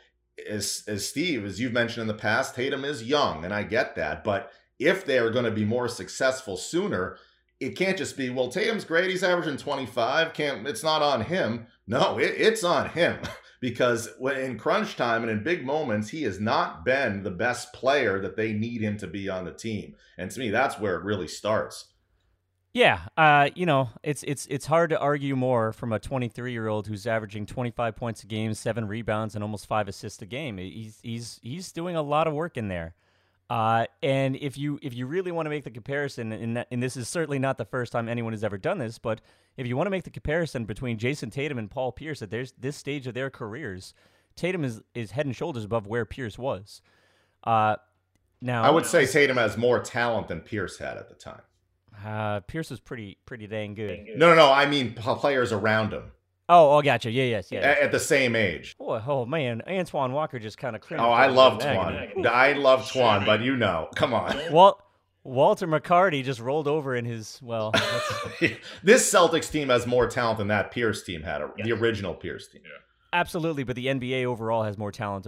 [0.48, 3.96] as, as Steve, as you've mentioned in the past, Tatum is young, and I get
[3.96, 4.24] that.
[4.24, 7.18] But if they are going to be more successful sooner,
[7.60, 9.10] it can't just be, well, Tatum's great.
[9.10, 10.34] He's averaging 25.
[10.34, 11.66] Can't, it's not on him.
[11.88, 13.18] No, it, it's on him
[13.60, 18.20] because in crunch time and in big moments, he has not been the best player
[18.22, 19.96] that they need him to be on the team.
[20.18, 21.86] And to me, that's where it really starts.
[22.74, 26.68] Yeah, uh, you know, it's it's it's hard to argue more from a 23 year
[26.68, 30.58] old who's averaging 25 points a game, seven rebounds, and almost five assists a game.
[30.58, 32.94] He's he's he's doing a lot of work in there.
[33.50, 36.84] Uh, and if you if you really want to make the comparison, and, that, and
[36.84, 39.22] this is certainly not the first time anyone has ever done this, but
[39.56, 42.52] if you want to make the comparison between Jayson Tatum and Paul Pierce at there's
[42.60, 43.94] this stage of their careers,
[44.36, 46.82] Tatum is is head and shoulders above where Pierce was.
[47.44, 47.78] Uh,
[48.42, 51.42] now I would say Tatum has more talent than Pierce had at the time.
[52.06, 54.08] Uh, Pierce was pretty pretty dang good.
[54.18, 54.52] No, no, no.
[54.52, 56.12] I mean players around him.
[56.50, 57.12] Oh, oh, gotcha.
[57.12, 57.60] Yeah, yes, yeah.
[57.60, 58.76] At, at the same age.
[58.80, 61.04] Oh, oh man, Antoine Walker just kind of cringed.
[61.04, 62.26] Oh, I love Twan.
[62.26, 64.40] I love Twan, but you know, come on.
[64.52, 64.82] Walt
[65.24, 67.72] Walter McCarty just rolled over in his well.
[68.84, 72.62] this Celtics team has more talent than that Pierce team had, the original Pierce team.
[72.64, 72.72] Yeah.
[73.12, 75.28] Absolutely, but the NBA overall has more talent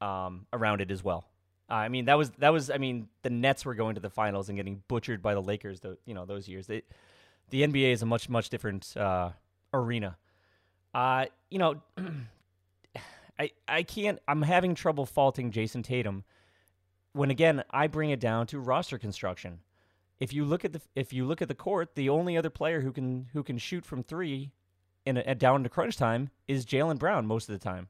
[0.00, 1.24] um, around it as well.
[1.70, 2.70] Uh, I mean, that was that was.
[2.70, 5.80] I mean, the Nets were going to the finals and getting butchered by the Lakers.
[5.80, 6.66] The, you know those years.
[6.66, 6.82] They,
[7.50, 9.30] the NBA is a much much different uh,
[9.72, 10.18] arena.
[10.94, 11.80] Uh, you know,
[13.38, 14.18] I I can't.
[14.28, 16.24] I'm having trouble faulting Jayson Tatum
[17.12, 19.60] when again I bring it down to roster construction.
[20.18, 22.80] If you look at the if you look at the court, the only other player
[22.80, 24.52] who can who can shoot from three
[25.06, 27.88] in a, down to crunch time is Jaylen Brown most of the time.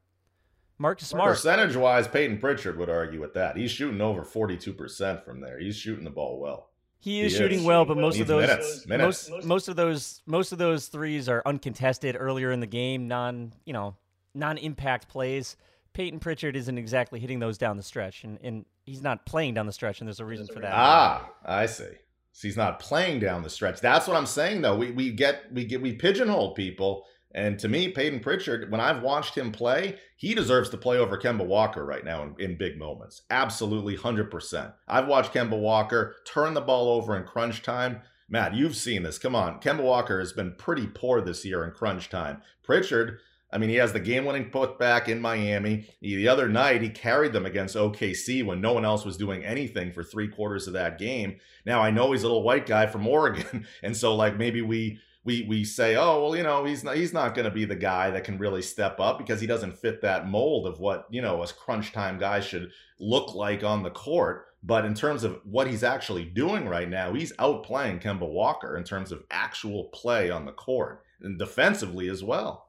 [0.78, 1.28] Marcus Smart.
[1.28, 3.56] Percentage wise, Payton Pritchard would argue with that.
[3.56, 5.58] He's shooting over 42% from there.
[5.58, 6.69] He's shooting the ball well.
[7.00, 7.64] He is he shooting is.
[7.64, 9.30] well, but most of those minutes, minutes.
[9.30, 13.54] Most, most of those most of those threes are uncontested earlier in the game, non,
[13.64, 13.96] you know,
[14.34, 15.56] non-impact plays.
[15.92, 19.66] Payton Pritchard isn't exactly hitting those down the stretch and, and he's not playing down
[19.66, 20.72] the stretch and there's a reason for that.
[20.72, 21.88] Ah, I see.
[22.32, 23.80] So he's not playing down the stretch.
[23.80, 24.76] That's what I'm saying though.
[24.76, 29.03] We we get we get we pigeonhole people and to me, Payton Pritchard, when I've
[29.03, 32.77] watched him play, he deserves to play over Kemba Walker right now in, in, big
[32.77, 33.23] moments.
[33.31, 34.73] Absolutely 100%.
[34.88, 38.01] I've watched Kemba Walker turn the ball over in crunch time.
[38.29, 39.19] Matt, you've seen this.
[39.19, 39.61] Come on.
[39.61, 42.43] Kemba Walker has been pretty poor this year in crunch time.
[42.64, 43.21] Pritchard,
[43.53, 45.87] I mean, he has the game winning putback in Miami.
[46.01, 49.45] He, the other night, he carried them against OKC when no one else was doing
[49.45, 51.38] anything for three quarters of that game.
[51.64, 53.66] Now, I know he's a little white guy from Oregon.
[53.83, 57.12] And so, like, maybe we we we say, oh well, you know, he's not he's
[57.12, 60.01] not going to be the guy that can really step up because he doesn't fit
[60.03, 63.90] that mold of what you know a crunch time guy should look like on the
[63.90, 64.47] court.
[64.62, 68.85] But in terms of what he's actually doing right now, he's outplaying Kemba Walker in
[68.85, 72.69] terms of actual play on the court and defensively as well.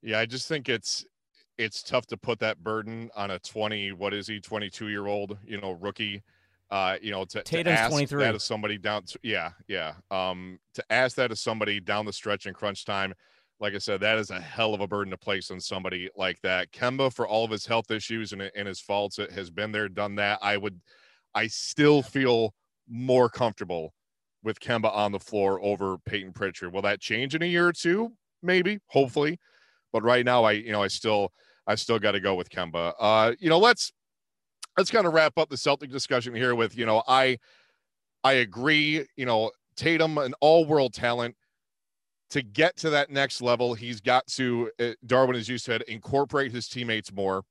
[0.00, 1.04] Yeah, I just think it's
[1.58, 5.38] it's tough to put that burden on a 20 what is he 22 year old
[5.46, 6.22] you know rookie
[6.70, 8.24] uh, you know, to, to ask 23.
[8.24, 12.12] that of somebody down, to, yeah, yeah, um, to ask that of somebody down the
[12.12, 13.14] stretch in crunch time,
[13.60, 16.40] like I said, that is a hell of a burden to place on somebody like
[16.42, 16.72] that.
[16.72, 19.88] Kemba, for all of his health issues and, and his faults, it has been there,
[19.88, 20.38] done that.
[20.42, 20.80] I would,
[21.34, 22.54] I still feel
[22.88, 23.94] more comfortable
[24.42, 26.72] with Kemba on the floor over Payton Pritchard.
[26.72, 28.12] Will that change in a year or two?
[28.42, 29.38] Maybe, hopefully,
[29.92, 31.32] but right now, I, you know, I still,
[31.66, 32.92] I still got to go with Kemba.
[32.98, 33.92] Uh, you know, let's
[34.76, 37.38] let's kind of wrap up the Celtic discussion here with, you know, I
[38.22, 41.36] I agree, you know, Tatum an all-world talent
[42.30, 46.52] to get to that next level, he's got to uh, Darwin as you said incorporate
[46.52, 47.42] his teammates more,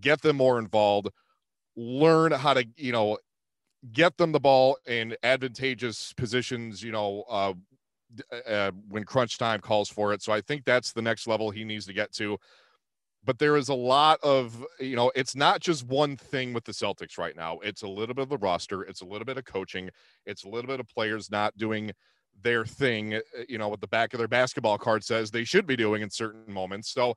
[0.00, 1.08] get them more involved,
[1.76, 3.16] learn how to, you know,
[3.92, 7.52] get them the ball in advantageous positions, you know, uh,
[8.46, 10.22] uh, when crunch time calls for it.
[10.22, 12.38] So I think that's the next level he needs to get to
[13.24, 16.72] but there is a lot of you know it's not just one thing with the
[16.72, 19.44] celtics right now it's a little bit of the roster it's a little bit of
[19.44, 19.90] coaching
[20.26, 21.90] it's a little bit of players not doing
[22.42, 25.66] their thing uh, you know what the back of their basketball card says they should
[25.66, 27.14] be doing in certain moments so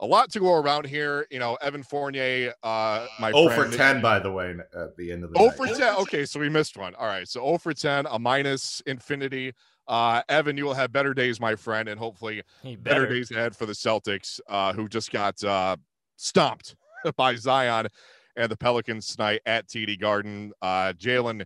[0.00, 4.00] a lot to go around here you know evan fournier uh my oh for 10
[4.00, 6.76] by the way at the end of the oh for 10 okay so we missed
[6.76, 9.52] one all right so oh for 10 a minus infinity
[9.90, 12.76] uh, Evan, you will have better days, my friend, and hopefully better.
[12.76, 13.06] better.
[13.08, 15.76] days ahead for the Celtics, uh, who just got uh,
[16.16, 16.76] stomped
[17.16, 17.88] by Zion
[18.36, 20.52] and the Pelicans tonight at TD Garden.
[20.62, 21.44] Uh, Jaylen,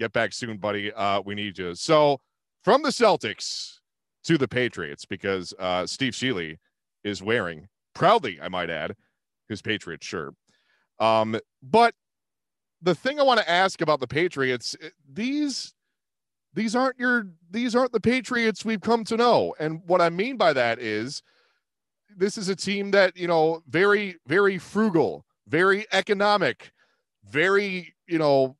[0.00, 0.92] get back soon, buddy.
[0.92, 1.76] Uh, we need you.
[1.76, 2.20] So,
[2.64, 3.78] from the Celtics
[4.24, 6.56] to the Patriots, because uh, Steve Shealy
[7.04, 8.96] is wearing proudly, I might add,
[9.48, 10.34] his Patriots shirt.
[10.98, 11.94] Um, but
[12.82, 15.74] the thing I want to ask about the Patriots, eh, these
[16.54, 19.54] these aren't your these aren't the Patriots we've come to know.
[19.58, 21.22] And what I mean by that is
[22.16, 26.72] this is a team that, you know, very very frugal, very economic,
[27.28, 28.56] very, you know,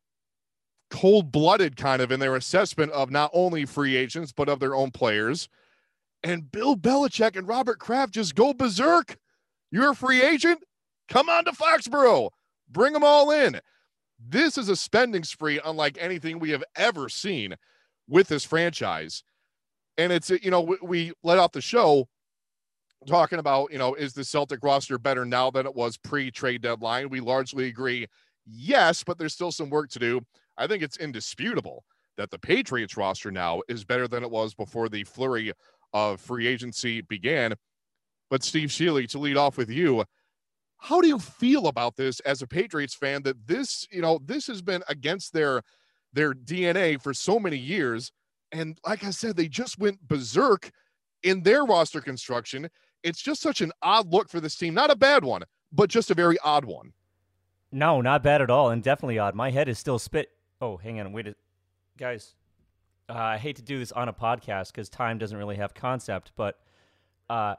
[0.91, 4.91] cold-blooded kind of in their assessment of not only free agents but of their own
[4.91, 5.49] players.
[6.23, 9.17] And Bill Belichick and Robert Kraft just go berserk.
[9.71, 10.63] You're a free agent?
[11.07, 12.31] Come on to Foxborough.
[12.69, 13.59] Bring them all in.
[14.19, 17.55] This is a spending spree unlike anything we have ever seen
[18.07, 19.23] with this franchise.
[19.97, 22.07] And it's, you know, we, we let off the show
[23.07, 26.61] talking about, you know, is the Celtic roster better now than it was pre trade
[26.61, 27.09] deadline?
[27.09, 28.07] We largely agree
[28.45, 30.21] Yes, but there's still some work to do.
[30.57, 31.83] I think it's indisputable
[32.17, 35.51] that the Patriots roster now is better than it was before the flurry
[35.93, 37.55] of free agency began.
[38.29, 40.05] But Steve Shealy, to lead off with you,
[40.77, 44.47] how do you feel about this as a Patriots fan that this, you know, this
[44.47, 45.61] has been against their
[46.15, 48.11] their DNA for so many years
[48.51, 50.71] and like I said they just went berserk
[51.23, 52.69] in their roster construction.
[53.03, 54.73] It's just such an odd look for this team.
[54.73, 56.93] Not a bad one, but just a very odd one.
[57.71, 59.35] No, not bad at all, and definitely odd.
[59.35, 60.29] My head is still spit.
[60.61, 61.35] Oh, hang on, wait, a...
[61.97, 62.35] guys.
[63.09, 66.31] Uh, I hate to do this on a podcast because time doesn't really have concept,
[66.35, 66.59] but
[67.29, 67.55] uh,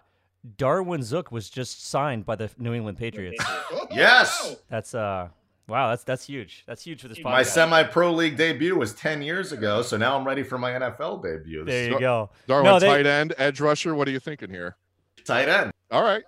[0.56, 3.44] Darwin Zook was just signed by the New England Patriots.
[3.92, 5.28] yes, that's uh,
[5.68, 6.64] wow, that's that's huge.
[6.66, 7.24] That's huge for this podcast.
[7.24, 11.22] My semi-pro league debut was ten years ago, so now I'm ready for my NFL
[11.22, 11.64] debut.
[11.64, 12.64] There you go, Darwin.
[12.64, 12.86] No, they...
[12.86, 13.94] tight end, edge rusher.
[13.94, 14.76] What are you thinking here?
[15.24, 15.72] Tight end.
[15.90, 16.24] All right,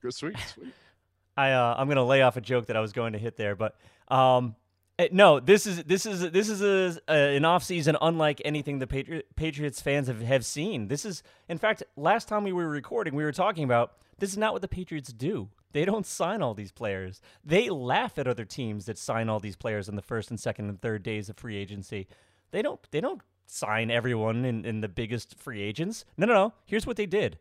[0.00, 0.72] good, sweet, sweet.
[1.36, 3.56] I uh, I'm gonna lay off a joke that I was going to hit there,
[3.56, 3.76] but
[4.08, 4.54] um,
[4.98, 8.78] eh, no, this is this is this is a, a, an off season unlike anything
[8.78, 10.88] the Patri- Patriots fans have, have seen.
[10.88, 14.38] This is, in fact, last time we were recording, we were talking about this is
[14.38, 15.48] not what the Patriots do.
[15.72, 17.20] They don't sign all these players.
[17.44, 20.68] They laugh at other teams that sign all these players in the first and second
[20.68, 22.06] and third days of free agency.
[22.50, 26.04] They don't they don't sign everyone in, in the biggest free agents.
[26.16, 26.54] No, no, no.
[26.66, 27.38] Here's what they did.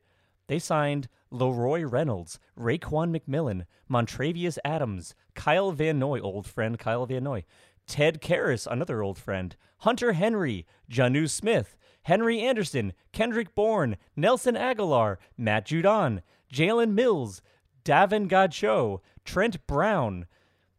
[0.48, 7.24] They signed LaRoy Reynolds, Raekwon McMillan, Montravius Adams, Kyle Van Noy, old friend Kyle Van
[7.24, 7.46] Noy,
[7.88, 15.18] Ted Karras, another old friend, Hunter Henry, Jonnu Smith, Henry Anderson, Kendrick Bourne, Nelson Agholor,
[15.38, 16.22] Matt Judon,
[16.52, 17.42] Jalen Mills,
[17.84, 20.26] Davon Godchaux, Trent Brown.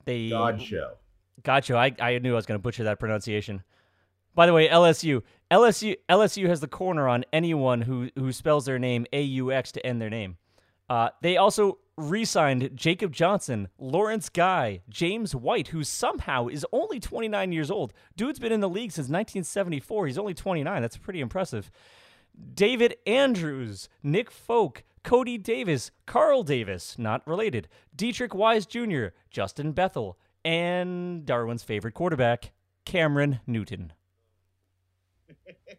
[0.05, 0.92] They Godchaux.
[1.42, 1.76] Godchaux.
[1.76, 3.62] I, I knew I was going to butcher that pronunciation.
[4.34, 8.78] By the way, LSU, LSU, LSU has the corner on anyone who who spells their
[8.78, 10.38] name A U X to end their name.
[10.88, 17.53] Uh, they also re-signed Jacob Johnson, Lawrence Guy, James White, who somehow is only 29
[17.53, 17.92] years old.
[18.16, 20.07] Dude's been in the league since 1974.
[20.07, 20.82] He's only 29.
[20.82, 21.70] That's pretty impressive.
[22.55, 30.18] David Andrews, Nick Folk, Cody Davis, Carl Davis, not related, Deatrich Wise Jr., Justin Bethel,
[30.44, 32.53] and Darwin's favorite quarterback,
[32.84, 33.92] Cameron Newton.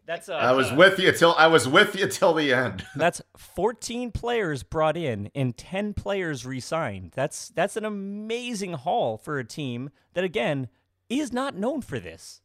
[0.05, 2.85] That's uh, I was uh, with you till I was with you till the end.
[2.95, 7.11] that's 14 players brought in and 10 players re-signed.
[7.15, 10.67] That's that's an amazing haul for a team that again
[11.09, 12.41] is not known for this.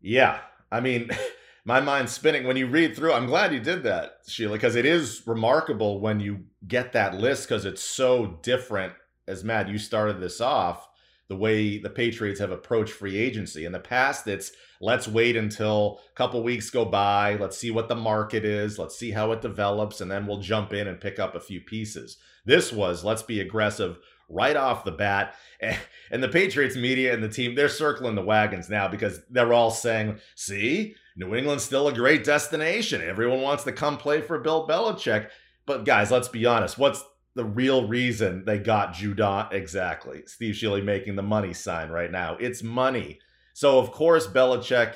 [0.00, 0.40] Yeah.
[0.72, 1.10] I mean,
[1.64, 3.12] my mind's spinning when you read through.
[3.12, 7.48] I'm glad you did that, Sheila, because it is remarkable when you get that list
[7.48, 8.92] because it's so different.
[9.28, 10.88] As Matt, you started this off
[11.30, 13.64] the way the Patriots have approached free agency.
[13.64, 14.50] In the past, it's
[14.80, 18.98] let's wait until a couple weeks go by, let's see what the market is, let's
[18.98, 22.16] see how it develops, and then we'll jump in and pick up a few pieces.
[22.44, 23.98] This was let's be aggressive
[24.28, 25.34] right off the bat.
[26.12, 29.70] And the Patriots media and the team, they're circling the wagons now because they're all
[29.70, 33.02] saying, see, New England's still a great destination.
[33.02, 35.28] Everyone wants to come play for Bill Belichick.
[35.66, 36.78] But guys, let's be honest.
[36.78, 37.04] What's
[37.34, 40.22] the real reason they got Judon exactly.
[40.26, 42.36] Steve Shealy making the money sign right now.
[42.40, 43.20] It's money.
[43.52, 44.94] So of course Belichick,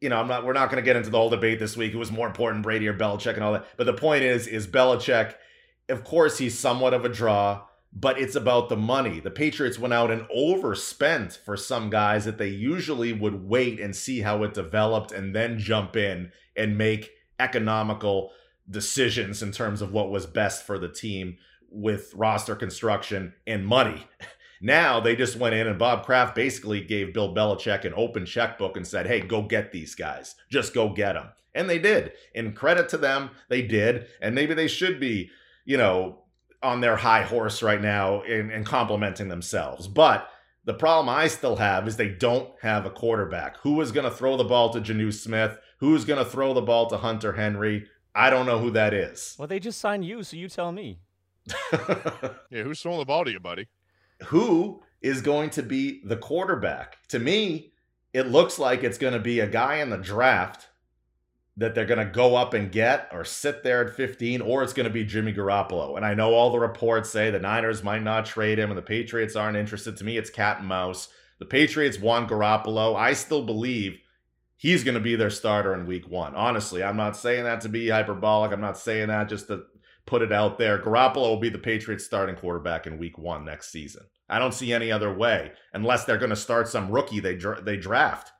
[0.00, 1.92] you know, I'm not we're not going to get into the whole debate this week.
[1.92, 3.66] It was more important Brady or Belichick and all that.
[3.76, 5.34] But the point is is Belichick,
[5.88, 9.20] of course he's somewhat of a draw, but it's about the money.
[9.20, 13.94] The Patriots went out and overspent for some guys that they usually would wait and
[13.94, 18.30] see how it developed and then jump in and make economical
[18.70, 21.36] decisions in terms of what was best for the team
[21.70, 24.06] with roster construction and money.
[24.64, 28.76] Now they just went in and Bob Kraft basically gave Bill Belichick an open checkbook
[28.76, 30.36] and said, hey, go get these guys.
[30.50, 31.30] Just go get them.
[31.52, 32.12] And they did.
[32.32, 34.06] And credit to them, they did.
[34.20, 35.30] And maybe they should be,
[35.64, 36.21] you know,
[36.62, 39.88] on their high horse right now and, complimenting themselves.
[39.88, 40.28] But
[40.64, 43.56] the problem I still have is they don't have a quarterback.
[43.58, 45.58] Who is going to throw the ball to Jonnu Smith?
[45.78, 47.86] Who's going to throw the ball to Hunter Henry?
[48.14, 49.34] I don't know who that is.
[49.38, 51.00] Well, they just signed you, so you tell me.
[51.72, 53.66] yeah, who's throwing the ball to you, buddy?
[54.26, 56.98] Who is going to be the quarterback?
[57.08, 57.72] To me,
[58.12, 60.68] it looks like it's going to be a guy in the draft
[61.56, 64.72] that they're going to go up and get or sit there at 15, or it's
[64.72, 65.96] going to be Jimmy Garoppolo.
[65.96, 68.82] And I know all the reports say the Niners might not trade him and the
[68.82, 69.96] Patriots aren't interested.
[69.98, 71.08] To me, it's cat and mouse.
[71.38, 72.96] The Patriots want Garoppolo.
[72.96, 73.98] I still believe
[74.56, 76.34] he's going to be their starter in week one.
[76.34, 78.52] Honestly, I'm not saying that to be hyperbolic.
[78.52, 79.64] I'm not saying that just to
[80.06, 80.78] put it out there.
[80.78, 84.04] Garoppolo will be the Patriots starting quarterback in week one next season.
[84.28, 87.76] I don't see any other way unless they're going to start some rookie they they
[87.76, 88.32] draft.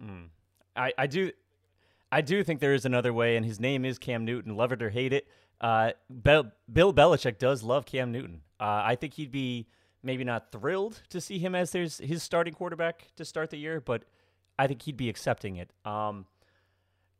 [0.00, 0.24] Hmm.
[0.74, 1.30] I, I do
[2.12, 4.54] I do think there is another way, and his name is Cam Newton.
[4.54, 5.26] Love it or hate it,
[5.62, 5.92] uh,
[6.22, 8.42] Bill Belichick does love Cam Newton.
[8.60, 9.68] Uh, I think he'd be
[10.02, 14.04] maybe not thrilled to see him as his starting quarterback to start the year, but
[14.58, 15.70] I think he'd be accepting it.
[15.84, 16.26] Um,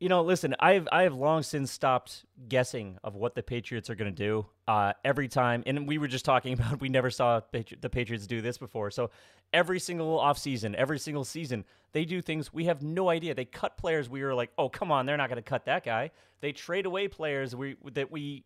[0.02, 3.94] you know, listen, I've I have long since stopped guessing of what the Patriots are
[3.94, 4.46] going to do.
[4.66, 8.40] Uh, every time, and we were just talking about we never saw the Patriots do
[8.40, 8.90] this before.
[8.90, 9.10] So
[9.52, 13.32] every single offseason, every single season, they do things we have no idea.
[13.32, 15.84] They cut players we were like, oh come on, they're not going to cut that
[15.84, 16.10] guy.
[16.40, 18.44] They trade away players we that we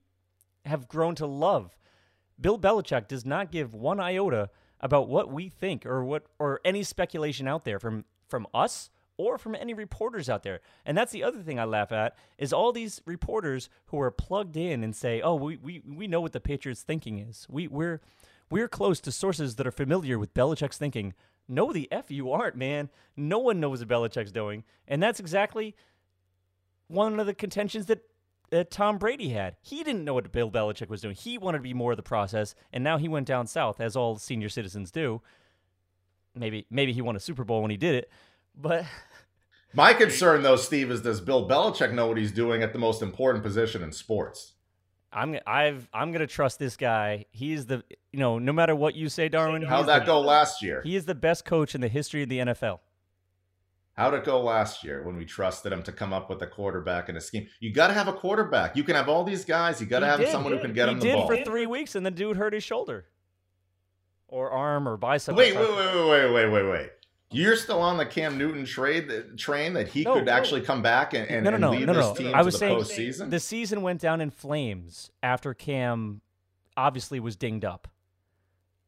[0.67, 1.75] have grown to love.
[2.39, 6.83] Bill Belichick does not give one iota about what we think or what or any
[6.83, 10.61] speculation out there from from us or from any reporters out there.
[10.85, 14.57] And that's the other thing I laugh at is all these reporters who are plugged
[14.57, 17.47] in and say, "Oh, we we, we know what the Patriots thinking is.
[17.49, 18.01] We we're
[18.51, 21.15] we're close to sources that are familiar with Belichick's thinking."
[21.49, 22.91] No, the f you aren't, man.
[23.17, 25.77] No one knows what Belichick's doing, and that's exactly
[26.89, 29.57] one of the contentions that Tom Brady had.
[29.61, 31.15] He didn't know what Bill Belichick was doing.
[31.15, 33.97] He wanted to be more of the process, and now he went down south, as
[33.97, 35.21] all senior citizens do.
[36.35, 38.11] Maybe maybe he won a Super Bowl when he did it,
[38.57, 38.85] but
[39.75, 43.03] my concern though, Steve, is does Bill Belichick know what he's doing at the most
[43.03, 44.55] important position in sports?
[45.13, 47.27] I'm I've I'm gonna trust this guy.
[47.31, 49.63] He's the you know no matter what you say, Darwin.
[49.63, 50.83] How'd that the, go last year?
[50.83, 52.81] He is the best coach in the history of the NFL.
[53.97, 57.09] How'd it go last year when we trusted him to come up with a quarterback
[57.09, 57.47] and a scheme?
[57.61, 58.77] You got to have a quarterback.
[58.77, 59.81] You can have all these guys.
[59.81, 60.29] You got to have did.
[60.29, 61.31] someone who can get he him the ball.
[61.31, 63.07] He did for three weeks, and the dude hurt his shoulder,
[64.29, 65.35] or arm, or bicep.
[65.35, 66.91] Wait, wait, wait, wait, wait, wait, wait.
[67.33, 70.33] You're still on the Cam Newton trade that, train that he no, could no.
[70.33, 72.15] actually come back and, and, no, no, no, and lead no, this no.
[72.15, 73.31] team I was to the saying postseason?
[73.31, 76.21] The season went down in flames after Cam
[76.77, 77.89] obviously was dinged up.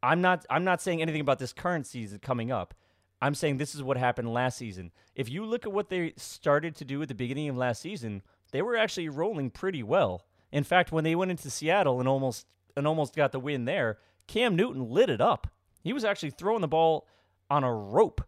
[0.03, 2.75] I'm not I'm not saying anything about this current season coming up.
[3.21, 4.93] I'm saying this is what happened last season.
[5.17, 8.23] If you look at what they started to do at the beginning of last season,
[8.53, 10.25] they were actually rolling pretty well.
[10.53, 13.99] In fact, when they went into Seattle and almost and almost got the win there,
[14.29, 15.49] Cam Newton lit it up.
[15.83, 17.09] He was actually throwing the ball
[17.51, 18.23] on a rope,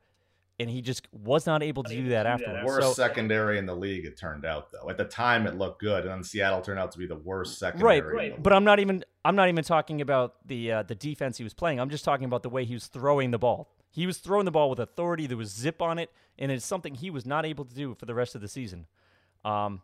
[0.60, 2.64] and he just was not able to do that afterwards.
[2.64, 4.90] Worst so, secondary in the league, it turned out though.
[4.90, 7.58] At the time, it looked good, and then Seattle turned out to be the worst
[7.58, 8.00] secondary.
[8.00, 8.42] Right, right.
[8.42, 11.54] But I'm not even I'm not even talking about the uh, the defense he was
[11.54, 11.80] playing.
[11.80, 13.70] I'm just talking about the way he was throwing the ball.
[13.90, 15.26] He was throwing the ball with authority.
[15.26, 18.06] There was zip on it, and it's something he was not able to do for
[18.06, 18.86] the rest of the season.
[19.44, 19.82] Um,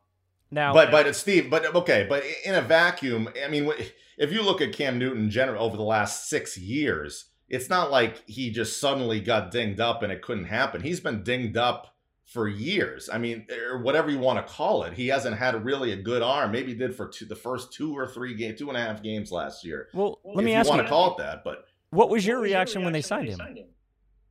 [0.50, 3.72] now, but but Steve, but okay, but in a vacuum, I mean,
[4.18, 7.90] if you look at Cam Newton in general over the last six years, it's not
[7.90, 10.82] like he just suddenly got dinged up and it couldn't happen.
[10.82, 11.94] He's been dinged up
[12.24, 13.08] for years.
[13.12, 14.94] I mean, or whatever you want to call it.
[14.94, 16.50] He hasn't had really a good arm.
[16.50, 19.02] Maybe he did for two, the first two or three games, two and a half
[19.02, 19.88] games last year.
[19.94, 20.74] Well, let me ask you.
[20.74, 21.44] Want to call it that?
[21.44, 23.40] But what was your, reaction, when they signed him?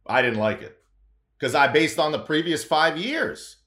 [0.05, 0.77] I didn't like it
[1.39, 3.57] because I based on the previous five years.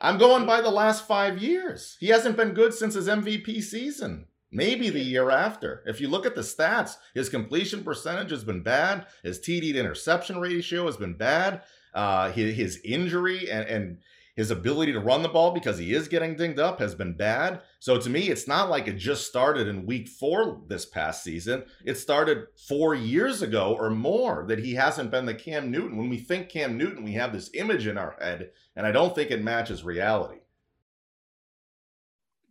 [0.00, 1.96] I'm going by the last five years.
[2.00, 4.26] He hasn't been good since his MVP season.
[4.56, 5.82] Maybe the year after.
[5.86, 9.06] If you look at the stats, his completion percentage has been bad.
[9.22, 11.62] His TD to interception ratio has been bad.
[11.92, 13.98] Uh, his, his injury and, and
[14.34, 17.60] his ability to run the ball because he is getting dinged up has been bad.
[17.80, 21.64] So to me, it's not like it just started in week four this past season.
[21.84, 25.98] It started four years ago or more that he hasn't been the Cam Newton.
[25.98, 29.14] When we think Cam Newton, we have this image in our head, and I don't
[29.14, 30.40] think it matches reality.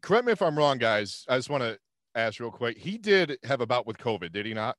[0.01, 1.25] Correct me if I'm wrong, guys.
[1.27, 1.79] I just want to
[2.15, 2.77] ask real quick.
[2.77, 4.77] He did have a bout with COVID, did he not?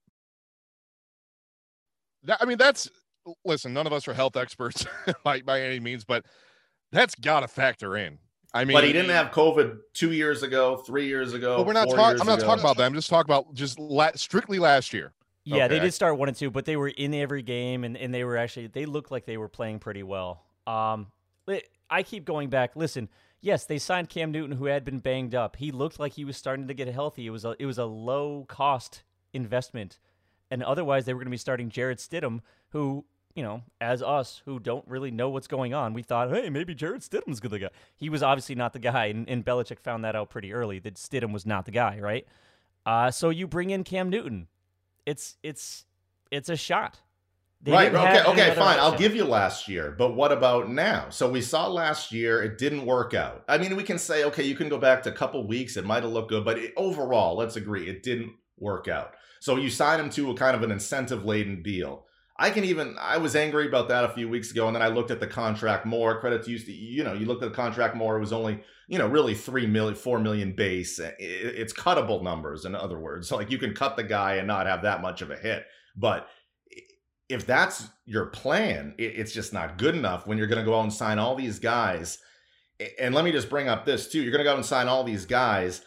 [2.25, 2.91] That, I mean, that's
[3.45, 3.73] listen.
[3.73, 4.87] None of us are health experts
[5.25, 6.25] by by any means, but
[6.93, 8.19] that's got to factor in.
[8.55, 11.59] I mean, but he didn't have COVID two years ago, three years ago.
[11.59, 12.21] But we're not talking.
[12.21, 12.47] I'm not ago.
[12.47, 12.85] talking about that.
[12.85, 15.13] I'm just talking about just la- strictly last year.
[15.45, 15.75] Yeah, okay.
[15.75, 18.25] they did start one and two, but they were in every game, and, and they
[18.25, 20.45] were actually they looked like they were playing pretty well.
[20.67, 21.09] Um,
[21.89, 22.75] I keep going back.
[22.75, 23.09] Listen,
[23.47, 25.57] yes, they signed Cam Newton, who had been banged up.
[25.57, 27.27] He looked like he was starting to get healthy.
[27.27, 29.99] It was a it was a low cost investment,
[30.51, 32.41] and otherwise they were going to be starting Jarrett Stidham,
[32.71, 36.49] who you know, as us who don't really know what's going on, we thought, hey,
[36.49, 37.69] maybe Jarrett Stidham's the guy.
[37.95, 40.95] He was obviously not the guy, and, and Belichick found that out pretty early that
[40.95, 42.27] Stidham was not the guy, right?
[42.87, 44.49] Uh, so you bring in Cam Newton.
[45.05, 45.85] It's it's
[46.31, 47.01] it's a shot.
[47.63, 47.93] They right.
[47.93, 48.23] Okay.
[48.23, 48.55] Okay.
[48.55, 48.79] Fine.
[48.79, 51.09] I'll give you last year, but what about now?
[51.11, 53.45] So we saw last year it didn't work out.
[53.49, 55.77] I mean, we can say, okay, you can go back to a couple weeks.
[55.77, 59.15] It might have looked good, but it, overall, let's agree, it didn't work out.
[59.41, 62.07] So you sign him to a kind of an incentive laden deal.
[62.39, 64.89] I can even I was angry about that a few weeks ago, and then I
[64.89, 66.21] looked at the contract more.
[66.21, 68.17] Credit to you, you know, you looked at the contract more.
[68.17, 71.01] It was only you know really three million, four million base.
[71.19, 73.29] It's cuttable numbers, in other words.
[73.29, 75.65] So like you can cut the guy and not have that much of a hit.
[75.97, 76.29] But
[77.29, 80.83] if that's your plan, it's just not good enough when you're going to go out
[80.83, 82.19] and sign all these guys.
[83.01, 84.89] And let me just bring up this too: you're going to go out and sign
[84.89, 85.83] all these guys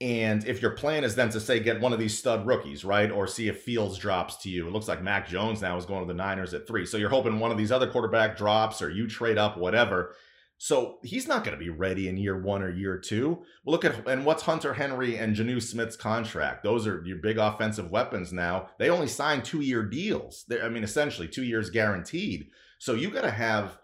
[0.00, 3.10] And if your plan is then to say get one of these stud rookies, right,
[3.10, 6.02] or see if Fields drops to you, it looks like Mac Jones now is going
[6.02, 6.84] to the Niners at three.
[6.84, 10.14] So you're hoping one of these other quarterback drops, or you trade up, whatever.
[10.64, 13.44] So he's not going to be ready in year one or year two.
[13.66, 16.64] Look at and what's Hunter Henry and Jonnu Smith's contract?
[16.64, 18.70] Those are your big offensive weapons now.
[18.78, 20.46] They only signed two year deals.
[20.48, 22.46] They're, I mean, essentially two years guaranteed.
[22.78, 23.76] So you got to have,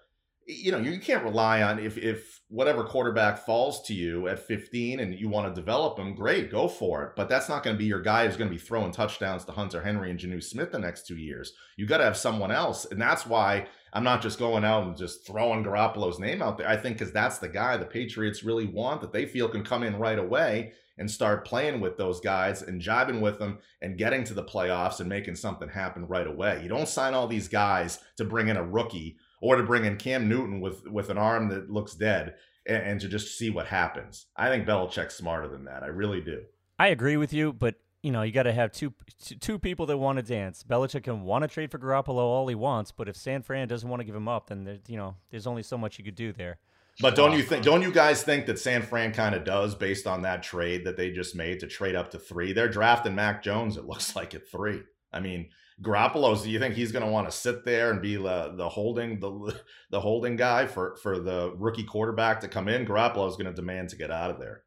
[0.47, 4.99] you know, you can't rely on if if whatever quarterback falls to you at 15
[4.99, 7.13] and you want to develop him, great, go for it.
[7.15, 9.53] But that's not going to be your guy who's going to be throwing touchdowns to
[9.53, 11.53] Hunter Henry and Jonnu Smith the next two years.
[11.77, 14.97] You got to have someone else, and that's why I'm not just going out and
[14.97, 16.69] just throwing Garoppolo's name out there.
[16.69, 19.85] I think because that's the guy the Patriots really want that they feel can come
[19.85, 24.25] in right away and start playing with those guys and jiving with them and getting
[24.25, 26.61] to the playoffs and making something happen right away.
[26.63, 29.97] You don't sign all these guys to bring in a rookie or to bring in
[29.97, 32.35] Cam Newton with with an arm that looks dead
[32.67, 34.27] and, and to just see what happens.
[34.37, 35.83] I think Belichick's smarter than that.
[35.83, 36.43] I really do.
[36.79, 38.95] I agree with you, but you know, you got to have two
[39.41, 40.63] two people that want to dance.
[40.63, 43.89] Belichick can want to trade for Garoppolo all he wants, but if San Fran doesn't
[43.89, 46.15] want to give him up, then there's you know, there's only so much you could
[46.15, 46.59] do there.
[47.01, 47.65] But don't you think?
[47.65, 50.97] Don't you guys think that San Fran kind of does based on that trade that
[50.97, 52.53] they just made to trade up to three?
[52.53, 53.77] They're drafting Mac Jones.
[53.77, 54.83] It looks like at three.
[55.13, 55.51] I mean,
[55.83, 56.43] Garoppolo's.
[56.43, 59.19] Do you think he's going to want to sit there and be the, the holding
[59.19, 59.59] the
[59.91, 62.87] the holding guy for for the rookie quarterback to come in?
[62.87, 64.65] Garoppolo is going to demand to get out of there.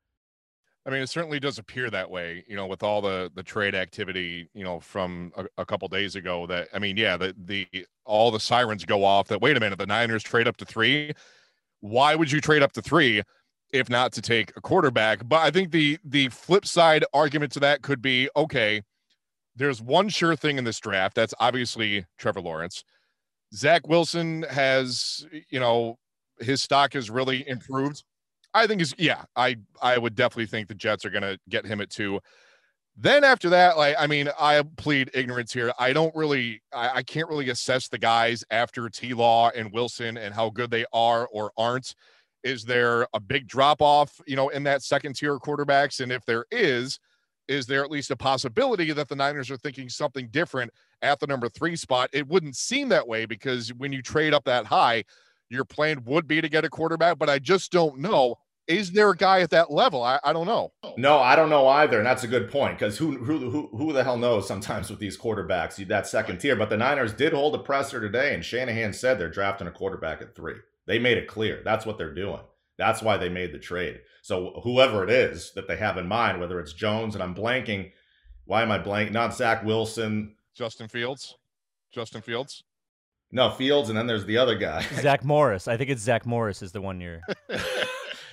[0.86, 3.76] I mean, it certainly does appear that way, you know, with all the the trade
[3.76, 6.46] activity, you know, from a, a couple days ago.
[6.48, 7.68] That I mean, yeah, the the
[8.06, 9.28] all the sirens go off.
[9.28, 11.14] That wait a minute, the Niners trade up to three.
[11.80, 13.22] Why would you trade up to three
[13.72, 15.28] if not to take a quarterback?
[15.28, 18.82] But I think the the flip side argument to that could be okay.
[19.56, 21.16] There's one sure thing in this draft.
[21.16, 22.84] That's obviously Trevor Lawrence.
[23.54, 25.98] Zach Wilson has, you know,
[26.40, 28.04] his stock has really improved
[28.54, 31.82] I think is yeah, I I would definitely think the Jets are gonna get him
[31.82, 32.20] at two.
[32.96, 35.74] Then after that, like I mean, I plead ignorance here.
[35.80, 40.18] I don't really, I, I can't really assess the guys after T Law and Wilson
[40.18, 41.96] and how good they are or aren't.
[42.44, 46.02] Is there a big drop off, you know, in that second tier quarterbacks?
[46.02, 47.00] And if there is,
[47.48, 50.72] is there at least a possibility that the Niners are thinking something different
[51.02, 52.10] at the number three spot?
[52.14, 55.04] It wouldn't seem that way because when you trade up that high,
[55.50, 58.38] your plan would be to get a quarterback, but I just don't know
[58.68, 60.04] is there a guy at that level?
[60.04, 60.72] I, I don't know.
[60.98, 63.94] No, I don't know either, and that's a good point because who, who who who
[63.94, 66.56] the hell knows sometimes with these quarterbacks that second tier.
[66.56, 70.22] But the Niners did hold a presser today, and Shanahan said they're drafting a quarterback
[70.22, 70.56] at three.
[70.86, 72.42] They made it clear that's what they're doing.
[72.78, 74.02] That's why they made the trade.
[74.24, 77.92] So whoever it is that they have in mind, whether it's Jones and I'm blanking,
[78.46, 79.12] why am I blank?
[79.12, 81.36] Not Zach Wilson, Justin Fields,
[81.92, 82.64] Justin Fields.
[83.34, 84.82] No, Fields, and then there's the other guy.
[85.02, 85.68] Zach Morris.
[85.68, 87.20] I think it's Zach Morris is the one you're.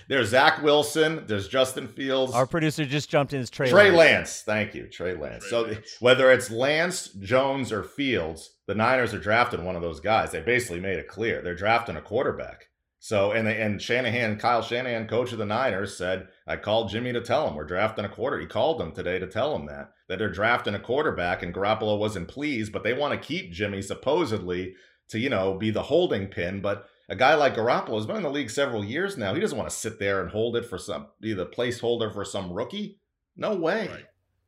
[0.08, 1.22] There's Zach Wilson.
[1.28, 2.34] There's Justin Fields.
[2.34, 3.40] Our producer just jumped in.
[3.40, 3.96] Is Trey, Trey Lance.
[3.96, 4.42] Lance.
[4.42, 5.44] Thank you, Trey Lance.
[5.44, 5.96] Trey so Lance.
[6.00, 10.32] whether it's Lance, Jones, or Fields, the Niners are drafting one of those guys.
[10.32, 12.69] They basically made it clear they're drafting a quarterback.
[13.02, 17.14] So and they, and Shanahan, Kyle Shanahan, coach of the Niners, said I called Jimmy
[17.14, 18.38] to tell him we're drafting a quarter.
[18.38, 21.98] He called him today to tell him that that they're drafting a quarterback, and Garoppolo
[21.98, 24.74] wasn't pleased, but they want to keep Jimmy supposedly
[25.08, 28.22] to you know be the holding pin, but a guy like Garoppolo has been in
[28.22, 29.32] the league several years now.
[29.32, 32.24] He doesn't want to sit there and hold it for some be the placeholder for
[32.24, 33.00] some rookie.
[33.34, 33.88] No way.
[33.88, 34.04] Right.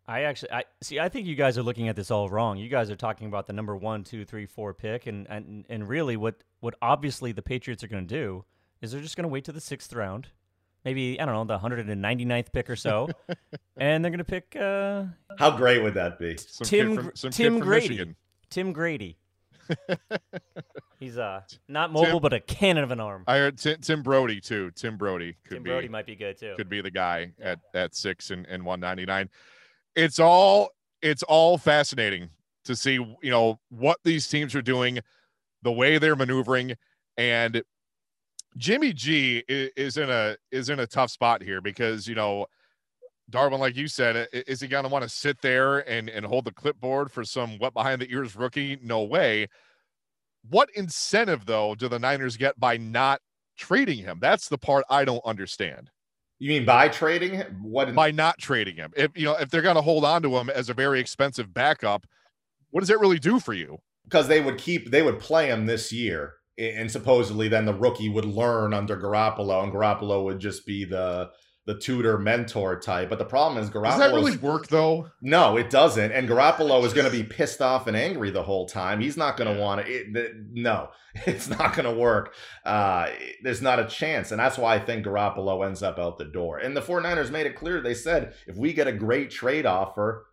[0.06, 0.98] I actually, I see.
[0.98, 2.58] I think you guys are looking at this all wrong.
[2.58, 5.88] You guys are talking about the number one, two, three, four pick, and and and
[5.88, 8.44] really, what what obviously the Patriots are going to do
[8.80, 10.28] is they're just going to wait to the sixth round,
[10.84, 13.08] maybe I don't know the 199th pick or so,
[13.76, 14.56] and they're going to pick.
[14.56, 15.04] Uh,
[15.38, 16.36] How great would that be?
[16.36, 17.88] Some Tim from, Tim Grady.
[17.88, 18.16] Michigan.
[18.50, 19.18] Tim Grady.
[20.98, 23.24] He's uh not mobile, Tim, but a cannon of an arm.
[23.26, 24.70] I heard Tim, Tim Brody too.
[24.74, 26.54] Tim Brody could Tim be, Brody might be good too.
[26.56, 27.52] Could be the guy yeah.
[27.52, 29.28] at at six and, and one ninety nine.
[29.94, 30.70] It's all
[31.00, 32.30] it's all fascinating
[32.64, 35.00] to see you know what these teams are doing,
[35.62, 36.74] the way they're maneuvering,
[37.16, 37.62] and
[38.56, 42.46] Jimmy G is in a is in a tough spot here because you know
[43.30, 46.44] Darwin, like you said, is he going to want to sit there and, and hold
[46.44, 48.78] the clipboard for some wet behind the ears rookie?
[48.82, 49.48] No way.
[50.48, 53.20] What incentive, though, do the Niners get by not
[53.56, 54.18] trading him?
[54.20, 55.90] That's the part I don't understand.
[56.42, 57.60] You mean by trading him?
[57.62, 58.92] What by not trading him?
[58.96, 61.54] If you know if they're going to hold on to him as a very expensive
[61.54, 62.04] backup,
[62.70, 63.78] what does it really do for you?
[64.02, 68.08] Because they would keep they would play him this year, and supposedly then the rookie
[68.08, 71.30] would learn under Garoppolo, and Garoppolo would just be the
[71.64, 73.08] the tutor mentor type.
[73.08, 73.90] But the problem is Garoppolo.
[73.90, 75.10] Does that really work though?
[75.20, 76.10] No, it doesn't.
[76.10, 79.00] And Garoppolo is going to be pissed off and angry the whole time.
[79.00, 80.44] He's not going to want to.
[80.52, 80.90] No,
[81.26, 82.34] it's not going to work.
[82.64, 83.10] Uh,
[83.42, 84.32] there's not a chance.
[84.32, 86.58] And that's why I think Garoppolo ends up out the door.
[86.58, 87.80] And the 49ers made it clear.
[87.80, 90.26] They said if we get a great trade offer,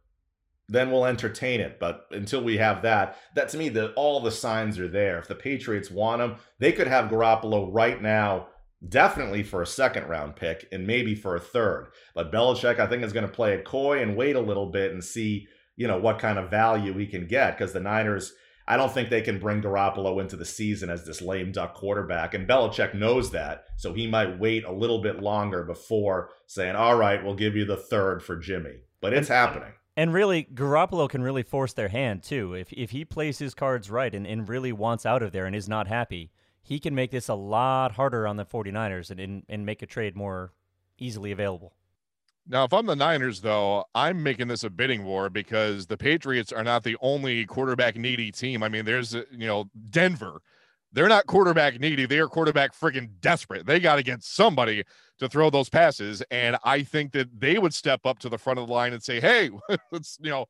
[0.68, 1.80] then we'll entertain it.
[1.80, 5.20] But until we have that, that to me, the, all the signs are there.
[5.20, 8.48] If the Patriots want him, they could have Garoppolo right now
[8.88, 11.90] definitely for a second round pick and maybe for a third.
[12.16, 14.92] But Belichick, I think, is going to play it coy and wait a little bit
[14.92, 18.34] and see, you know, what kind of value he can get because the Niners.
[18.68, 22.36] I don't think they can bring Garoppolo into the season as this lame duck quarterback.
[22.36, 23.64] And Belichick knows that.
[23.78, 27.66] So he might wait a little bit longer before saying, all right, we'll give you
[27.66, 28.82] the third for Jimmy.
[29.02, 29.74] But it's happening.
[29.98, 32.54] And really, Garoppolo can really force their hand, too.
[32.54, 35.56] If, if he plays his cards right and, and really wants out of there and
[35.56, 36.32] is not happy,
[36.70, 39.88] he can make this a lot harder on the 49ers and, and, and make a
[39.88, 40.54] trade more
[41.00, 41.74] easily available.
[42.48, 46.52] Now, if I'm the Niners, though, I'm making this a bidding war because the Patriots
[46.52, 48.62] are not the only quarterback needy team.
[48.62, 50.42] I mean, there's, uh, you know, Denver.
[50.94, 52.06] They're not quarterback needy.
[52.06, 53.66] They are quarterback freaking desperate.
[53.66, 54.84] They got to get somebody
[55.18, 56.22] to throw those passes.
[56.30, 59.02] And I think that they would step up to the front of the line and
[59.02, 59.50] say, hey,
[59.92, 60.46] let's, you know,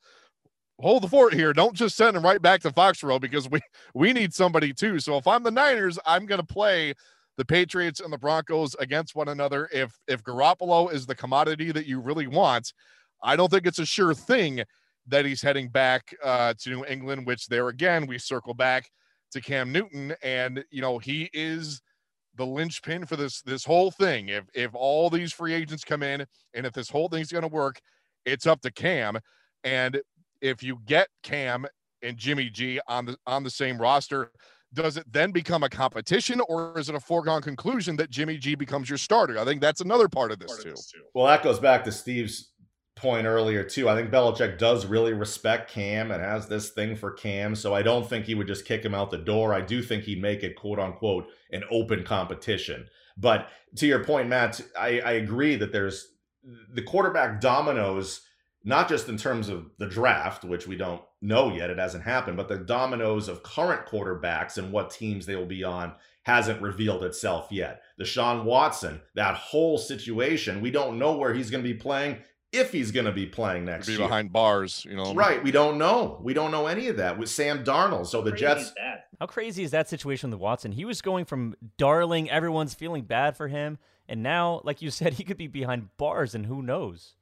[0.80, 1.54] hold the fort here.
[1.54, 3.60] Don't just send him right back to Foxborough because we
[3.94, 5.00] we need somebody too.
[5.00, 6.94] So if I'm the Niners, I'm going to play
[7.38, 9.70] the Patriots and the Broncos against one another.
[9.72, 12.74] If if Garoppolo is the commodity that you really want,
[13.24, 14.64] I don't think it's a sure thing
[15.08, 17.26] that he's heading back uh, to New England.
[17.26, 18.90] Which there again, we circle back
[19.32, 21.82] to Cam Newton, and you know he is
[22.36, 24.30] the linchpin for this this whole thing.
[24.30, 27.48] If if all these free agents come in, and if this whole thing's going to
[27.48, 27.80] work,
[28.26, 29.20] it's up to Cam.
[29.64, 30.02] And
[30.42, 31.66] if you get Cam
[32.02, 34.32] and Jimmy G on the on the same roster,
[34.74, 38.56] does it then become a competition or is it a foregone conclusion that Jimmy G
[38.56, 39.40] becomes your starter?
[39.40, 40.70] I think that's another part of this, part too.
[40.70, 41.02] Of this too.
[41.14, 42.52] Well, that goes back to Steve's
[42.96, 43.90] point earlier too.
[43.90, 47.82] I think Belichick does really respect Cam and has this thing for Cam, so I
[47.82, 49.54] don't think he would just kick him out the door.
[49.54, 52.88] I do think he'd make it quote unquote an open competition.
[53.18, 56.14] But to your point, Matt, I, I agree that there's
[56.74, 58.22] the quarterback dominoes
[58.64, 62.38] not just in terms of the draft, which we don't know yet, it hasn't happened,
[62.38, 65.94] but the dominoes of current quarterbacks and what teams they will be on
[66.24, 67.82] hasn't revealed itself yet.
[68.00, 72.18] Deshaun Watson, that whole situation, we don't know where he's going to be playing,
[72.52, 74.02] if he's going to be playing next be year.
[74.02, 75.14] behind bars, you know.
[75.14, 76.20] Right, we don't know.
[76.22, 78.08] We don't know any of that with Sam Darnold.
[78.08, 78.74] So the Jets.
[79.20, 80.72] How crazy is that situation with Watson?
[80.72, 85.14] He was going from darling, everyone's feeling bad for him, and now, like you said,
[85.16, 87.16] he could be behind bars, and who knows?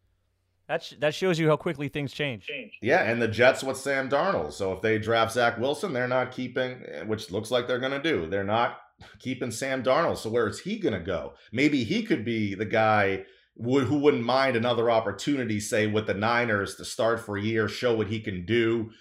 [0.68, 2.50] That sh- that shows you how quickly things change.
[2.82, 4.52] Yeah, and the Jets with Sam Darnold.
[4.54, 7.94] So if they draft Zach Wilson, they're not keeping, eh, which looks like they're going
[7.94, 8.28] to do.
[8.28, 8.80] They're not
[9.20, 10.18] keeping Sam Darnold.
[10.18, 11.34] So where is he going to go?
[11.52, 13.26] Maybe he could be the guy
[13.60, 17.96] who wouldn't mind another opportunity, say with the Niners, to start for a year, show
[17.96, 18.92] what he can do,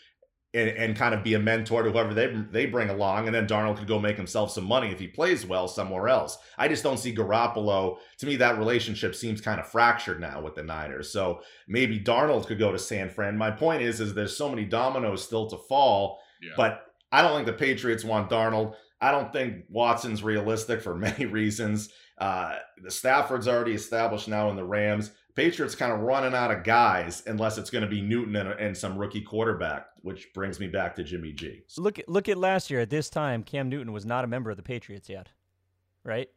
[0.56, 3.46] and, and kind of be a mentor to whoever they they bring along, and then
[3.46, 6.38] Darnold could go make himself some money if he plays well somewhere else.
[6.56, 7.98] I just don't see Garoppolo.
[8.18, 11.12] To me, that relationship seems kind of fractured now with the Niners.
[11.12, 13.36] So maybe Darnold could go to San Fran.
[13.36, 16.52] My point is, is there's so many dominoes still to fall, yeah.
[16.56, 18.74] but I don't think the Patriots want Darnold.
[19.00, 21.90] I don't think Watson's realistic for many reasons.
[22.18, 25.10] Uh, the Stafford's already established now in the Rams.
[25.36, 28.76] Patriots kind of running out of guys unless it's going to be Newton and, and,
[28.76, 31.60] some rookie quarterback, which brings me back to Jimmy G.
[31.76, 34.50] Look at look at last year at this time, Cam Newton was not a member
[34.50, 35.28] of the Patriots yet,
[36.04, 36.30] right?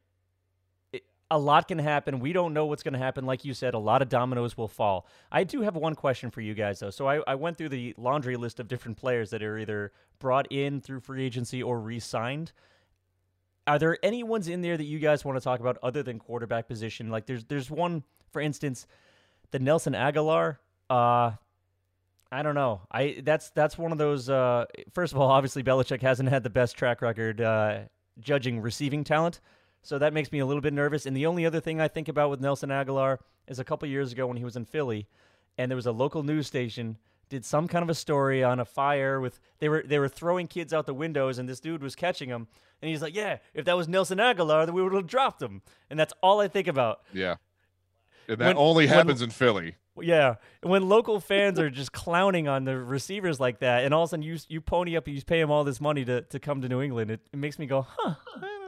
[0.92, 2.20] It, a lot can happen.
[2.20, 3.26] We don't know what's going to happen.
[3.26, 5.08] Like you said, a lot of dominoes will fall.
[5.32, 6.90] I do have one question for you guys though.
[6.90, 10.52] So I, I went through the laundry list of different players that are either brought
[10.52, 12.52] in through free agency or re-signed
[13.68, 16.18] are there any ones in there that you guys want to talk about other than
[16.18, 17.10] quarterback position?
[17.10, 18.88] Like there's there's one for instance,
[19.52, 20.58] the Nelson Agholor,
[20.90, 21.32] Uh,
[22.32, 22.82] I don't know.
[22.92, 24.30] I that's that's one of those.
[24.30, 27.80] Uh, first of all, obviously Belichick hasn't had the best track record uh,
[28.20, 29.40] judging receiving talent,
[29.82, 31.08] so that makes me a little bit nervous.
[31.08, 33.18] And the only other thing I think about with Nelson Agholor
[33.48, 35.08] is a couple years ago when he was in Philly,
[35.58, 36.98] and there was a local news station
[37.30, 40.48] did some kind of a story on a fire with they were they were throwing
[40.48, 42.48] kids out the windows and this dude was catching them
[42.82, 45.62] and he's like yeah if that was Nelson Aguilar then we would have dropped him
[45.92, 47.36] and that's all I think about yeah
[48.30, 49.76] and that when, only happens when, in Philly.
[50.02, 54.10] Yeah, when local fans are just clowning on the receivers like that, and all of
[54.10, 56.40] a sudden you you pony up and you pay them all this money to, to
[56.40, 58.16] come to New England, it, it makes me go, huh.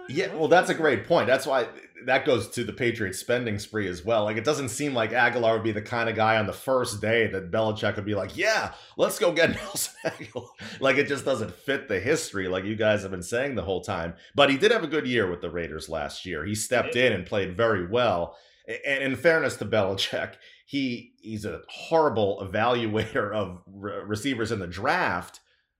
[0.09, 1.27] Yeah, well, that's a great point.
[1.27, 1.67] That's why
[2.05, 4.23] that goes to the Patriots spending spree as well.
[4.23, 7.01] Like, it doesn't seem like Agholor would be the kind of guy on the first
[7.01, 10.47] day that Belichick would be like, "Yeah, let's go get Nelson Agholor."
[10.79, 13.81] like, it just doesn't fit the history, like you guys have been saying the whole
[13.81, 14.15] time.
[14.35, 16.45] But he did have a good year with the Raiders last year.
[16.45, 18.35] He stepped in and played very well.
[18.67, 20.33] And in fairness to Belichick,
[20.65, 25.39] he he's a horrible evaluator of re- receivers in the draft,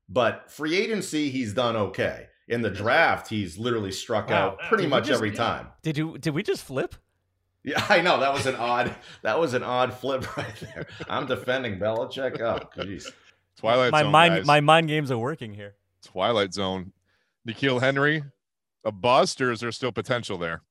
[0.10, 2.28] but free agency he's done okay.
[2.48, 4.36] In the draft, he's literally struck Wow.
[4.36, 5.68] out pretty Did much just- every time.
[5.84, 6.96] Did you did we just flip?
[7.64, 10.88] Yeah, I know that was an odd that was an odd flip right there.
[11.08, 12.42] I'm defending Belichick.
[12.42, 13.06] Oh, jeez.
[13.58, 14.46] Twilight my Zone, mind guys.
[14.48, 15.76] my mind games are working here.
[16.04, 16.94] Twilight Zone.
[17.48, 18.24] N'Keal Henry,
[18.84, 20.62] a bust, or is there still potential there?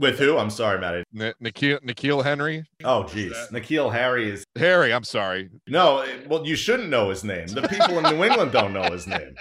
[0.00, 0.38] With who?
[0.38, 1.04] I'm sorry, Matt.
[1.14, 2.64] N- N'Keal, N'Keal Henry?
[2.84, 3.34] Oh, jeez.
[3.50, 5.50] N'Keal Harry is Harry, I'm sorry.
[5.68, 6.06] no.
[6.26, 7.48] Well, you shouldn't know his name.
[7.48, 9.34] The people in New England don't know his name.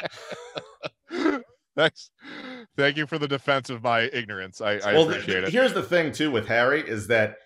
[1.77, 2.11] Thanks.
[2.75, 4.59] Thank you for the defense of my ignorance.
[4.59, 5.49] I, I well, appreciate it.
[5.53, 7.37] Here's the thing too with Harry is that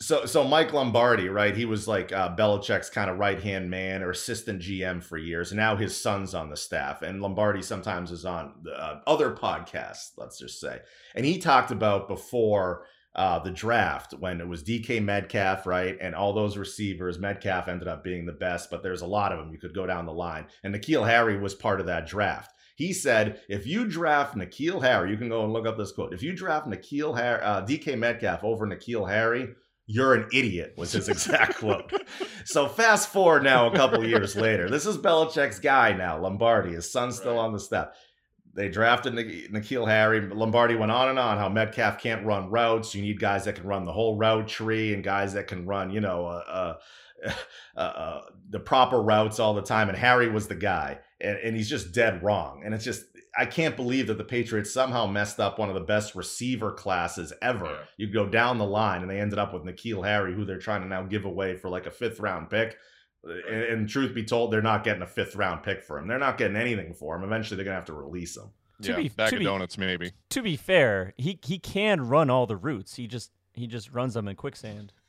[0.00, 1.56] so so Mike Lombardi, right?
[1.56, 5.52] He was like uh, Belichick's kind of right hand man or assistant GM for years,
[5.52, 7.02] now his son's on the staff.
[7.02, 10.80] And Lombardi sometimes is on uh, other podcasts, let's just say.
[11.14, 12.84] And he talked about before
[13.14, 17.18] uh, the draft when it was DK Metcalf, right, and all those receivers.
[17.18, 19.52] Metcalf ended up being the best, but there's a lot of them.
[19.52, 22.52] You could go down the line, and N'Keal Harry was part of that draft.
[22.76, 26.14] He said, if you draft N'Keal Harry, you can go and look up this quote.
[26.14, 29.48] If you draft N'Keal Harry, uh, DK Metcalf over N'Keal Harry,
[29.88, 31.90] you're an idiot, was his exact quote.
[32.44, 34.68] So fast forward now a couple years later.
[34.68, 36.74] This is Belichick's guy now, Lombardi.
[36.74, 37.88] His son's still on the staff.
[38.54, 40.20] They drafted Nik- N'Keal Harry.
[40.20, 42.94] Lombardi went on and on how Metcalf can't run routes.
[42.94, 45.90] You need guys that can run the whole route tree and guys that can run,
[45.90, 46.74] you know, uh,
[47.24, 47.32] uh,
[47.76, 48.20] uh, uh,
[48.50, 49.88] the proper routes all the time.
[49.88, 52.62] And Harry was the guy, and, and he's just dead wrong.
[52.62, 53.04] And it's just,
[53.38, 57.32] I can't believe that the Patriots somehow messed up one of the best receiver classes
[57.40, 57.66] ever.
[57.66, 57.78] Yeah.
[57.96, 60.82] You go down the line, and they ended up with N'Keal Harry, who they're trying
[60.82, 62.76] to now give away for like a fifth round pick.
[63.24, 66.08] And, and truth be told, they're not getting a fifth round pick for him.
[66.08, 67.22] They're not getting anything for him.
[67.22, 68.50] Eventually, they're gonna have to release him.
[68.82, 70.12] To yeah, be- bag to of be- donuts, maybe.
[70.30, 72.96] To be fair, he he can run all the routes.
[72.96, 74.92] He just he just runs them in quicksand.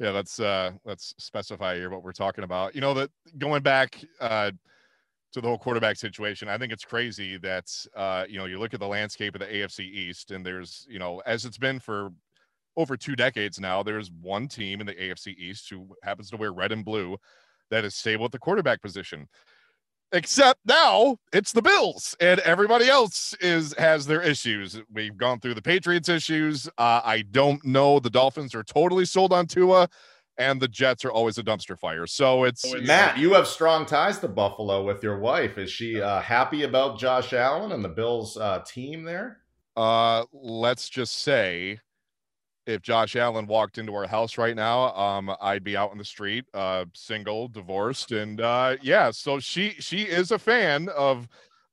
[0.00, 2.74] Yeah, let's uh let's specify here what we're talking about.
[2.74, 4.52] You know that going back uh
[5.32, 8.74] to the whole quarterback situation, I think it's crazy that uh you know you look
[8.74, 12.10] at the landscape of the AFC East and there's you know as it's been for
[12.78, 16.52] over two decades now, there's one team in the AFC East who happens to wear
[16.52, 17.16] red and blue
[17.70, 19.28] that is stable at the quarterback position.
[20.12, 24.80] Except now it's the Bills and everybody else is has their issues.
[24.90, 26.66] We've gone through the Patriots issues.
[26.78, 27.98] Uh, I don't know.
[27.98, 29.86] The Dolphins are totally sold on Tua,
[30.38, 32.06] and the Jets are always a dumpster fire.
[32.06, 35.58] So it's Matt, you have strong ties to Buffalo with your wife.
[35.58, 39.38] Is she uh, happy about Josh Allen and the Bills uh, team there?
[39.78, 41.78] uh, let's just say
[42.66, 46.04] if Josh Allen walked into our house right now, um, I'd be out in the
[46.04, 49.12] street, uh, single, divorced, and uh, yeah.
[49.12, 51.28] So she she is a fan of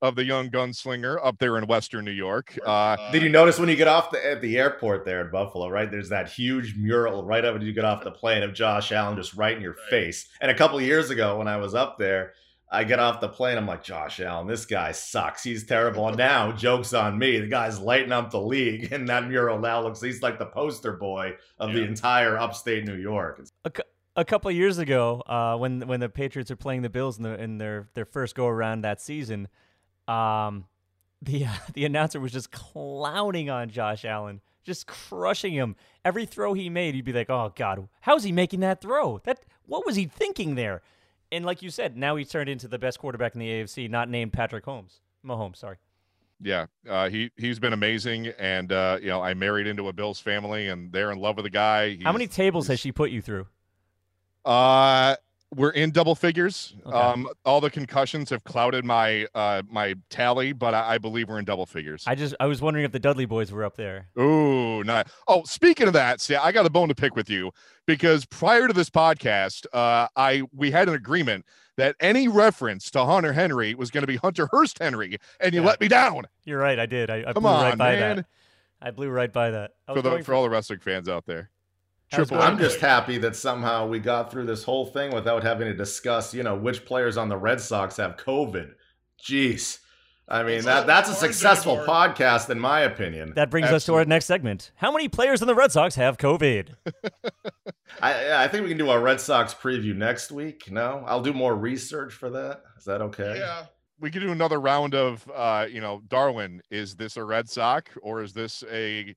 [0.06, 2.58] of the young gunslinger up there in Western New York.
[2.66, 5.68] Uh, Did you notice when you get off the at the airport there in Buffalo,
[5.70, 5.90] right?
[5.90, 9.16] There's that huge mural right up when you get off the plane of Josh Allen
[9.18, 10.28] just right in your face.
[10.42, 12.34] And a couple of years ago when I was up there,
[12.72, 15.44] I get off the plane, I'm like, Josh Allen, this guy sucks.
[15.44, 16.08] He's terrible.
[16.08, 17.40] And now, joke's on me.
[17.40, 20.94] The guy's lighting up the league, and that mural now looks he's like the poster
[20.94, 23.36] boy of the entire upstate New York.
[23.40, 23.84] It's- A, cou-
[24.18, 27.24] a couple of years ago, uh, when when the Patriots were playing the Bills in,
[27.24, 29.48] the, in their their first go around that season,
[30.08, 30.66] um,
[31.22, 35.76] the the announcer was just clowning on Josh Allen, just crushing him.
[36.04, 39.20] Every throw he made, you'd be like, "Oh God, how's he making that throw?
[39.24, 40.82] That what was he thinking there?"
[41.32, 44.10] And like you said, now he turned into the best quarterback in the AFC, not
[44.10, 45.02] named Patrick Holmes.
[45.26, 45.78] Mahomes, sorry.
[46.40, 50.20] yeah, uh, he he's been amazing, and uh, you know I married into a Bills
[50.20, 51.98] family, and they're in love with the guy.
[52.04, 53.48] How many tables has she put you through?
[54.46, 55.16] Uh,
[55.56, 56.76] we're in double figures.
[56.86, 56.96] Okay.
[56.98, 61.40] Um, all the concussions have clouded my uh my tally, but I, I believe we're
[61.40, 62.04] in double figures.
[62.08, 64.08] I just I was wondering if the Dudley boys were up there.
[64.20, 65.08] Ooh, not.
[65.28, 67.52] Oh, speaking of that, see, I got a bone to pick with you
[67.88, 71.46] because prior to this podcast, uh, I we had an agreement
[71.78, 75.62] that any reference to Hunter Henry was going to be Hunter Hearst Henry, and you
[75.62, 75.68] Yeah.
[75.68, 76.26] let me down.
[76.46, 77.10] You're right, I did.
[77.10, 78.16] I, I Come blew on, right by man.
[78.18, 78.26] that.
[78.82, 79.72] I blew right by that.
[79.88, 81.50] For the going for all the wrestling fans out there.
[82.14, 85.12] I was Triple going- I'm just happy that somehow we got through this whole thing
[85.14, 88.74] without having to discuss, you know, which players on the Red Sox have COVID.
[89.22, 89.80] Jeez.
[90.28, 93.34] I mean, that that's a successful podcast in my opinion.
[93.36, 94.72] That brings us to our next segment.
[94.76, 96.70] How many players in the Red Sox have COVID?
[98.02, 100.72] I I think we can do our Red Sox preview next week.
[100.72, 102.64] No, I'll do more research for that.
[102.78, 103.36] Is that okay?
[103.38, 103.66] Yeah.
[104.00, 107.92] We could do another round of uh, you know, Darwin, is this a Red Sox
[108.02, 109.16] or is this a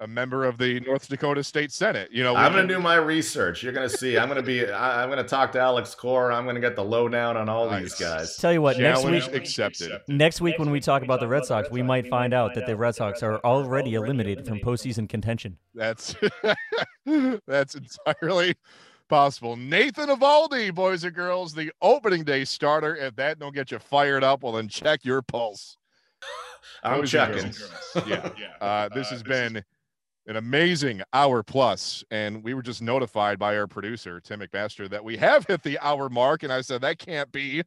[0.00, 2.08] a member of the North Dakota State Senate.
[2.10, 3.62] You know, I'm gonna do my research.
[3.62, 4.18] You're gonna see.
[4.18, 4.66] I'm gonna be.
[4.70, 6.34] I, I'm gonna talk to Alex Cora.
[6.34, 8.36] I'm gonna get the lowdown on all these guys.
[8.36, 9.92] Tell you what, next week accepted.
[10.08, 12.76] next week when we talk about the Red Sox, we might find out that the
[12.76, 15.58] Red Sox are already eliminated from postseason contention.
[15.74, 16.14] That's
[17.46, 18.56] that's entirely
[19.08, 19.56] possible.
[19.56, 22.96] Nathan Eovaldi, boys and girls, the opening day starter.
[22.96, 25.76] If that don't get you fired up, well then check your pulse.
[26.82, 27.52] I'm Boys checking.
[28.06, 28.48] Yeah, yeah.
[28.60, 29.62] Uh, this has been
[30.26, 35.04] an amazing hour plus, and we were just notified by our producer Tim McMaster that
[35.04, 37.62] we have hit the hour mark, and I said that can't be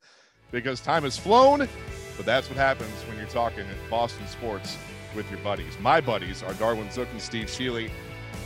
[0.52, 1.68] because time has flown.
[2.16, 4.76] But that's what happens when you're talking Boston sports
[5.16, 5.78] with your buddies.
[5.80, 7.92] My buddies are Darwin Zook and Steve Sheely.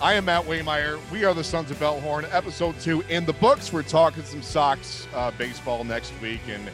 [0.01, 0.99] I am Matt Waymeyer.
[1.09, 3.72] We are the Sons of Bellhorn, episode two in the books.
[3.72, 6.70] We're talking some Sox uh, baseball next week, and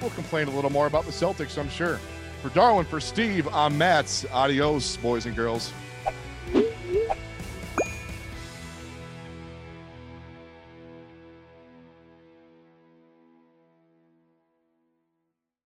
[0.00, 1.98] we'll complain a little more about the Celtics, I'm sure.
[2.42, 4.24] For Darwin, for Steve, I'm Matt's.
[4.30, 5.72] Adios, boys and girls.